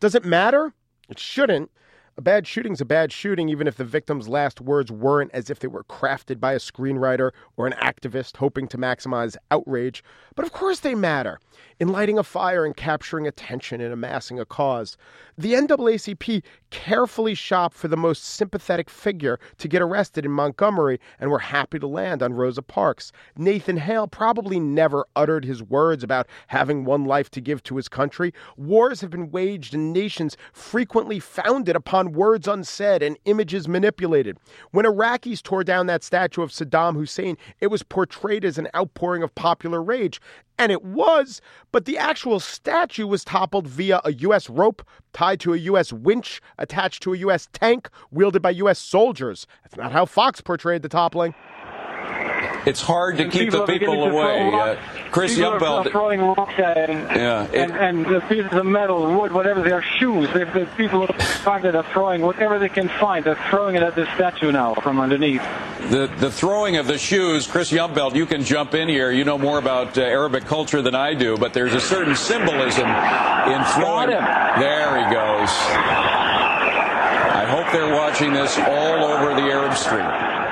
Does 0.00 0.14
it 0.14 0.24
matter? 0.24 0.74
It 1.08 1.18
shouldn't. 1.18 1.70
A 2.16 2.22
bad 2.22 2.46
shooting's 2.46 2.80
a 2.80 2.84
bad 2.84 3.10
shooting, 3.10 3.48
even 3.48 3.66
if 3.66 3.76
the 3.76 3.84
victim's 3.84 4.28
last 4.28 4.60
words 4.60 4.92
weren't 4.92 5.32
as 5.34 5.50
if 5.50 5.58
they 5.58 5.66
were 5.66 5.82
crafted 5.82 6.38
by 6.38 6.52
a 6.52 6.60
screenwriter 6.60 7.32
or 7.56 7.66
an 7.66 7.72
activist 7.72 8.36
hoping 8.36 8.68
to 8.68 8.78
maximize 8.78 9.36
outrage. 9.50 10.04
But 10.36 10.46
of 10.46 10.52
course 10.52 10.78
they 10.78 10.94
matter 10.94 11.40
in 11.80 11.88
lighting 11.88 12.16
a 12.16 12.22
fire 12.22 12.64
and 12.64 12.76
capturing 12.76 13.26
attention 13.26 13.80
and 13.80 13.92
amassing 13.92 14.38
a 14.38 14.44
cause. 14.44 14.96
The 15.36 15.54
NAACP 15.54 16.44
carefully 16.70 17.34
shopped 17.34 17.76
for 17.76 17.88
the 17.88 17.96
most 17.96 18.24
sympathetic 18.24 18.88
figure 18.88 19.40
to 19.58 19.68
get 19.68 19.82
arrested 19.82 20.24
in 20.24 20.30
Montgomery 20.30 21.00
and 21.18 21.30
were 21.30 21.40
happy 21.40 21.80
to 21.80 21.86
land 21.86 22.22
on 22.22 22.34
Rosa 22.34 22.62
Parks. 22.62 23.10
Nathan 23.36 23.76
Hale 23.76 24.06
probably 24.06 24.60
never 24.60 25.04
uttered 25.16 25.44
his 25.44 25.62
words 25.62 26.04
about 26.04 26.28
having 26.46 26.84
one 26.84 27.04
life 27.04 27.30
to 27.30 27.40
give 27.40 27.62
to 27.64 27.76
his 27.76 27.88
country. 27.88 28.32
Wars 28.56 29.00
have 29.00 29.10
been 29.10 29.32
waged 29.32 29.74
in 29.74 29.92
nations 29.92 30.36
frequently 30.52 31.18
founded 31.18 31.74
upon 31.74 32.03
words 32.12 32.48
unsaid 32.48 33.02
and 33.02 33.18
images 33.24 33.68
manipulated. 33.68 34.38
When 34.70 34.84
Iraqis 34.84 35.42
tore 35.42 35.64
down 35.64 35.86
that 35.86 36.04
statue 36.04 36.42
of 36.42 36.50
Saddam 36.50 36.94
Hussein, 36.94 37.36
it 37.60 37.68
was 37.68 37.82
portrayed 37.82 38.44
as 38.44 38.58
an 38.58 38.68
outpouring 38.74 39.22
of 39.22 39.34
popular 39.34 39.82
rage. 39.82 40.20
And 40.58 40.70
it 40.70 40.84
was, 40.84 41.40
but 41.72 41.84
the 41.84 41.98
actual 41.98 42.38
statue 42.38 43.06
was 43.06 43.24
toppled 43.24 43.66
via 43.66 44.00
a 44.04 44.12
U.S. 44.12 44.48
rope 44.48 44.86
tied 45.12 45.40
to 45.40 45.54
a 45.54 45.58
U.S. 45.58 45.92
winch 45.92 46.40
attached 46.58 47.02
to 47.02 47.14
a 47.14 47.18
U.S. 47.18 47.48
tank 47.52 47.88
wielded 48.10 48.42
by 48.42 48.50
U.S. 48.50 48.78
soldiers. 48.78 49.46
That's 49.62 49.76
not 49.76 49.92
how 49.92 50.04
Fox 50.06 50.40
portrayed 50.40 50.82
the 50.82 50.88
toppling. 50.88 51.34
It's 52.66 52.80
hard 52.80 53.16
to 53.18 53.28
keep 53.28 53.50
the 53.50 53.64
people 53.66 53.94
people 53.94 54.04
are 54.04 54.08
beginning 54.22 54.50
to 54.52 54.56
away. 54.58 54.72
Uh. 54.72 54.76
Chris 55.10 55.36
People 55.36 55.64
are 55.64 55.84
throwing 55.84 56.20
rocks 56.20 56.54
at 56.58 56.90
and, 56.90 56.98
Yeah, 57.16 57.44
it- 57.44 57.70
and, 57.70 57.72
and 57.72 58.04
the 58.06 58.20
pieces 58.22 58.52
of 58.52 58.66
metal, 58.66 59.14
wood, 59.16 59.30
whatever, 59.30 59.62
their 59.62 59.80
shoes. 59.80 60.28
If 60.34 60.52
the 60.52 60.66
people 60.76 61.02
are 61.04 61.06
targeted 61.44 61.76
are 61.76 61.84
throwing 61.92 62.22
whatever 62.22 62.58
they 62.58 62.68
can 62.68 62.88
find, 62.88 63.24
they're 63.24 63.38
throwing 63.48 63.76
it 63.76 63.82
at 63.84 63.94
the 63.94 64.06
statue 64.16 64.50
now 64.50 64.74
from 64.74 64.98
underneath. 64.98 65.42
The 65.90 66.10
the 66.18 66.32
throwing 66.32 66.78
of 66.78 66.88
the 66.88 66.98
shoes, 66.98 67.46
Chris 67.46 67.70
Yumbelt, 67.70 68.16
you 68.16 68.26
can 68.26 68.42
jump 68.42 68.74
in 68.74 68.88
here. 68.88 69.12
You 69.12 69.24
know 69.24 69.38
more 69.38 69.58
about 69.58 69.96
uh, 69.96 70.02
Arabic 70.02 70.46
culture 70.46 70.82
than 70.82 70.96
I 70.96 71.14
do, 71.14 71.36
but 71.36 71.52
there's 71.54 71.74
a 71.74 71.80
certain 71.80 72.16
symbolism 72.16 72.88
in 72.88 73.64
throwing. 73.76 74.10
There 74.10 74.96
he 75.06 75.14
goes. 75.14 75.50
I 77.36 77.44
hope 77.48 77.70
they're 77.72 77.94
watching 77.94 78.32
this 78.32 78.58
all 78.58 79.04
over 79.04 79.34
the 79.34 79.46
Arab 79.46 79.76
Street. 79.76 80.43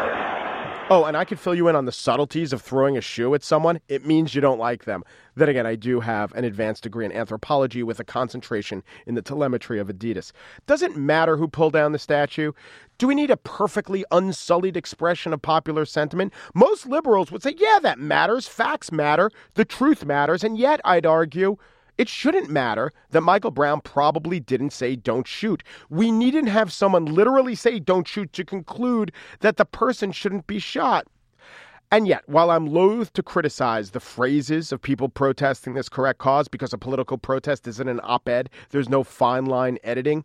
Oh, 0.94 1.06
and 1.06 1.16
I 1.16 1.24
could 1.24 1.40
fill 1.40 1.54
you 1.54 1.68
in 1.68 1.74
on 1.74 1.86
the 1.86 1.90
subtleties 1.90 2.52
of 2.52 2.60
throwing 2.60 2.98
a 2.98 3.00
shoe 3.00 3.34
at 3.34 3.42
someone. 3.42 3.80
It 3.88 4.04
means 4.04 4.34
you 4.34 4.42
don't 4.42 4.58
like 4.58 4.84
them. 4.84 5.02
Then 5.34 5.48
again, 5.48 5.64
I 5.64 5.74
do 5.74 6.00
have 6.00 6.34
an 6.34 6.44
advanced 6.44 6.82
degree 6.82 7.06
in 7.06 7.12
anthropology 7.12 7.82
with 7.82 7.98
a 7.98 8.04
concentration 8.04 8.82
in 9.06 9.14
the 9.14 9.22
telemetry 9.22 9.78
of 9.78 9.88
Adidas. 9.88 10.32
Doesn't 10.66 10.94
matter 10.94 11.38
who 11.38 11.48
pulled 11.48 11.72
down 11.72 11.92
the 11.92 11.98
statue. 11.98 12.52
Do 12.98 13.06
we 13.06 13.14
need 13.14 13.30
a 13.30 13.38
perfectly 13.38 14.04
unsullied 14.10 14.76
expression 14.76 15.32
of 15.32 15.40
popular 15.40 15.86
sentiment? 15.86 16.34
Most 16.52 16.84
liberals 16.84 17.32
would 17.32 17.42
say, 17.42 17.54
yeah, 17.56 17.78
that 17.80 17.98
matters. 17.98 18.46
Facts 18.46 18.92
matter. 18.92 19.30
The 19.54 19.64
truth 19.64 20.04
matters. 20.04 20.44
And 20.44 20.58
yet, 20.58 20.82
I'd 20.84 21.06
argue, 21.06 21.56
it 22.02 22.08
shouldn't 22.08 22.50
matter 22.50 22.92
that 23.10 23.20
Michael 23.20 23.52
Brown 23.52 23.80
probably 23.80 24.40
didn't 24.40 24.72
say 24.72 24.96
don't 24.96 25.24
shoot. 25.24 25.62
We 25.88 26.10
needn't 26.10 26.48
have 26.48 26.72
someone 26.72 27.04
literally 27.04 27.54
say 27.54 27.78
don't 27.78 28.08
shoot 28.08 28.32
to 28.32 28.44
conclude 28.44 29.12
that 29.38 29.56
the 29.56 29.64
person 29.64 30.10
shouldn't 30.10 30.48
be 30.48 30.58
shot. 30.58 31.06
And 31.92 32.08
yet, 32.08 32.24
while 32.26 32.50
I'm 32.50 32.66
loath 32.66 33.12
to 33.12 33.22
criticize 33.22 33.92
the 33.92 34.00
phrases 34.00 34.72
of 34.72 34.82
people 34.82 35.08
protesting 35.08 35.74
this 35.74 35.88
correct 35.88 36.18
cause 36.18 36.48
because 36.48 36.72
a 36.72 36.78
political 36.78 37.18
protest 37.18 37.68
isn't 37.68 37.88
an 37.88 38.00
op 38.02 38.28
ed, 38.28 38.50
there's 38.70 38.88
no 38.88 39.04
fine 39.04 39.46
line 39.46 39.78
editing, 39.84 40.24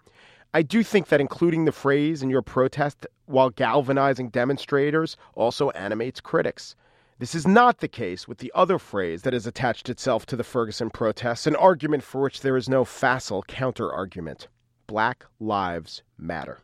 I 0.55 0.63
do 0.63 0.81
think 0.81 1.09
that 1.09 1.21
including 1.21 1.65
the 1.65 1.71
phrase 1.71 2.23
in 2.23 2.31
your 2.31 2.41
protest 2.41 3.05
while 3.27 3.51
galvanizing 3.51 4.29
demonstrators 4.29 5.15
also 5.35 5.69
animates 5.71 6.21
critics. 6.21 6.75
This 7.19 7.33
is 7.33 7.47
not 7.47 7.79
the 7.79 7.87
case 7.87 8.27
with 8.27 8.37
the 8.37 8.51
other 8.53 8.77
phrase 8.77 9.23
that 9.23 9.33
has 9.33 9.47
attached 9.47 9.89
itself 9.89 10.27
to 10.27 10.35
the 10.35 10.43
Ferguson 10.43 10.91
protests, 10.91 11.47
an 11.47 11.55
argument 11.55 12.03
for 12.03 12.21
which 12.21 12.41
there 12.41 12.55
is 12.55 12.69
no 12.69 12.85
facile 12.85 13.41
counter 13.41 13.91
argument. 13.91 14.47
Black 14.85 15.25
Lives 15.39 16.03
Matter. 16.19 16.59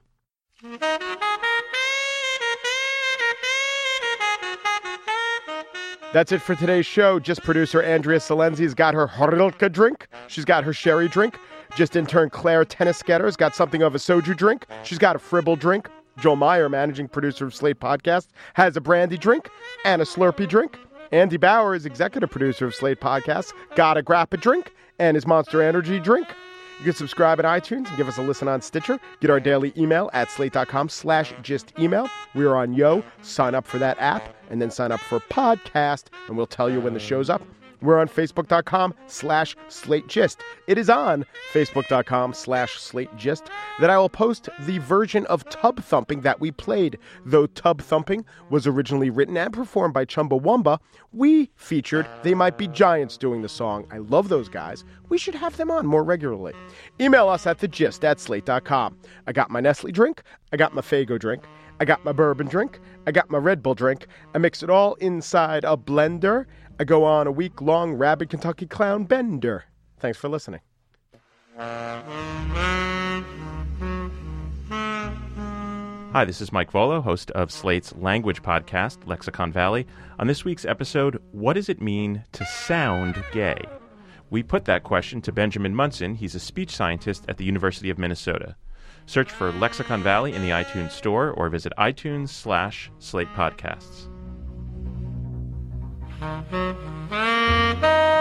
That's 6.14 6.32
it 6.32 6.44
for 6.44 6.54
today's 6.54 6.86
show. 6.86 7.20
Just 7.20 7.42
producer 7.42 7.82
Andrea 7.82 8.20
Silenzi's 8.20 8.76
got 8.76 8.94
her 8.94 9.08
Horilka 9.08 9.72
drink. 9.72 10.08
She's 10.28 10.46
got 10.46 10.64
her 10.64 10.72
sherry 10.72 11.08
drink. 11.08 11.40
Just 11.76 11.96
intern 11.96 12.30
Claire 12.30 12.64
Tennisgetter's 12.64 13.36
got 13.36 13.56
something 13.56 13.82
of 13.82 13.96
a 13.96 13.98
soju 13.98 14.38
drink. 14.38 14.68
She's 14.84 15.00
got 15.00 15.16
a 15.16 15.20
fribble 15.20 15.56
drink. 15.56 15.90
Joel 16.20 16.36
Meyer, 16.36 16.70
managing 16.70 17.08
producer 17.08 17.46
of 17.46 17.56
Slate 17.56 17.80
Podcast, 17.80 18.28
has 18.54 18.78
a 18.78 18.82
brandy 18.82 19.18
drink 19.18 19.50
and 19.86 20.02
a 20.02 20.06
Slurpee 20.06 20.48
drink. 20.48 20.78
Andy 21.12 21.38
Bauer 21.38 21.76
is 21.76 21.86
executive 21.86 22.32
producer 22.32 22.66
of 22.66 22.74
Slate 22.76 23.00
Podcast, 23.00 23.54
got 23.76 23.98
a 23.98 24.04
grappa 24.04 24.40
drink 24.40 24.74
and 25.00 25.16
his 25.16 25.28
Monster 25.28 25.62
Energy 25.62 26.00
drink. 26.00 26.28
You 26.80 26.86
can 26.86 26.94
subscribe 26.96 27.40
at 27.40 27.46
iTunes 27.46 27.88
and 27.88 27.98
give 27.98 28.08
us 28.08 28.18
a 28.18 28.22
listen 28.22 28.48
on 28.48 28.62
Stitcher. 28.62 29.00
Get 29.22 29.30
our 29.30 29.40
daily 29.40 29.74
email 29.78 30.10
at 30.14 30.30
slate.com 30.32 30.90
slash 30.90 31.34
just 31.42 31.72
email. 31.80 32.10
We 32.34 32.46
are 32.46 32.56
on 32.56 32.74
Yo. 32.74 33.04
Sign 33.22 33.56
up 33.56 33.66
for 33.66 33.78
that 33.78 33.98
app 34.00 34.36
and 34.50 34.62
then 34.62 34.72
sign 34.72 34.92
up 34.92 35.00
for 35.00 35.20
podcast 35.20 36.06
and 36.28 36.36
we'll 36.36 36.48
tell 36.48 36.70
you 36.70 36.82
when 36.82 36.94
the 36.94 37.00
show's 37.00 37.30
up. 37.30 37.42
We're 37.84 38.00
on 38.00 38.08
Facebook.com 38.08 38.94
slash 39.08 39.56
Slate 39.68 40.08
Gist. 40.08 40.42
It 40.68 40.78
is 40.78 40.90
on 40.90 41.26
Facebook.com 41.52 42.34
slash 42.34 42.80
Slate 42.80 43.16
Gist 43.18 43.44
that 43.80 43.90
I 43.90 43.98
will 43.98 44.10
post 44.10 44.50
the 44.62 44.80
version 44.80 45.26
of 45.28 45.48
Tub 45.50 45.84
Thumping 45.84 46.22
that 46.22 46.40
we 46.40 46.52
played. 46.52 46.98
Though 47.26 47.46
Tub 47.46 47.82
Thumping 47.82 48.26
was 48.50 48.66
originally 48.66 49.10
written 49.10 49.36
and 49.38 49.52
performed 49.52 49.94
by 49.94 50.06
Chumbawamba, 50.06 50.80
we 51.12 51.52
featured 51.56 52.08
They 52.24 52.34
Might 52.34 52.58
Be 52.58 52.68
Giants 52.70 53.18
doing 53.18 53.42
the 53.42 53.50
song. 53.50 53.86
I 53.92 53.98
love 53.98 54.30
those 54.30 54.50
guys. 54.50 54.86
We 55.10 55.18
should 55.18 55.36
have 55.36 55.58
them 55.58 55.70
on 55.70 55.86
more 55.86 56.04
regularly. 56.04 56.54
Email 57.00 57.28
us 57.28 57.46
at 57.46 57.60
thegist 57.60 58.04
at 58.04 58.20
slate.com. 58.20 58.98
I 59.28 59.34
got 59.34 59.52
my 59.52 59.60
Nestle 59.60 59.92
drink. 59.92 60.24
I 60.52 60.58
got 60.58 60.74
my 60.74 60.82
Fago 60.82 61.20
drink. 61.20 61.44
I 61.80 61.86
got 61.86 62.06
my 62.06 62.12
bourbon 62.12 62.48
drink. 62.48 62.80
I 63.06 63.12
got 63.12 63.30
my 63.30 63.38
Red 63.38 63.62
Bull 63.62 63.76
drink. 63.76 64.08
I 64.34 64.38
mix 64.38 64.64
it 64.64 64.70
all 64.70 64.94
inside 64.96 65.64
a 65.66 65.76
blender. 65.76 66.46
I 66.84 66.86
go 66.86 67.06
on 67.06 67.28
a 67.28 67.32
week 67.32 67.62
long 67.62 67.94
rabid 67.94 68.30
Kentucky 68.30 68.68
clown 68.68 69.06
bender. 69.06 69.64
Thanks 70.00 70.18
for 70.18 70.28
listening. 70.28 70.60
Hi, 76.12 76.26
this 76.26 76.42
is 76.42 76.52
Mike 76.52 76.74
Vuolo, 76.74 77.02
host 77.02 77.32
of 77.32 77.54
Slate's 77.54 77.96
language 77.96 78.44
podcast, 78.44 79.08
Lexicon 79.08 79.54
Valley. 79.54 79.88
On 80.20 80.28
this 80.28 80.44
week's 80.44 80.66
episode, 80.66 81.24
what 81.32 81.54
does 81.54 81.70
it 81.70 81.82
mean 81.82 82.26
to 82.34 82.44
sound 82.46 83.24
gay? 83.32 83.62
We 84.30 84.44
put 84.44 84.66
that 84.66 84.84
question 84.84 85.22
to 85.22 85.32
Benjamin 85.32 85.74
Munson. 85.74 86.16
He's 86.16 86.36
a 86.36 86.40
speech 86.40 86.76
scientist 86.76 87.24
at 87.30 87.38
the 87.38 87.46
University 87.46 87.92
of 87.92 87.98
Minnesota. 87.98 88.58
Search 89.06 89.32
for 89.32 89.54
Lexicon 89.54 90.04
Valley 90.04 90.34
in 90.34 90.42
the 90.42 90.50
iTunes 90.50 90.92
Store 90.92 91.32
or 91.32 91.48
visit 91.48 91.72
iTunes 91.78 92.28
slash 92.28 92.92
Slate 93.00 93.34
Podcasts. 93.36 94.13
Mm-hmm. 96.24 98.13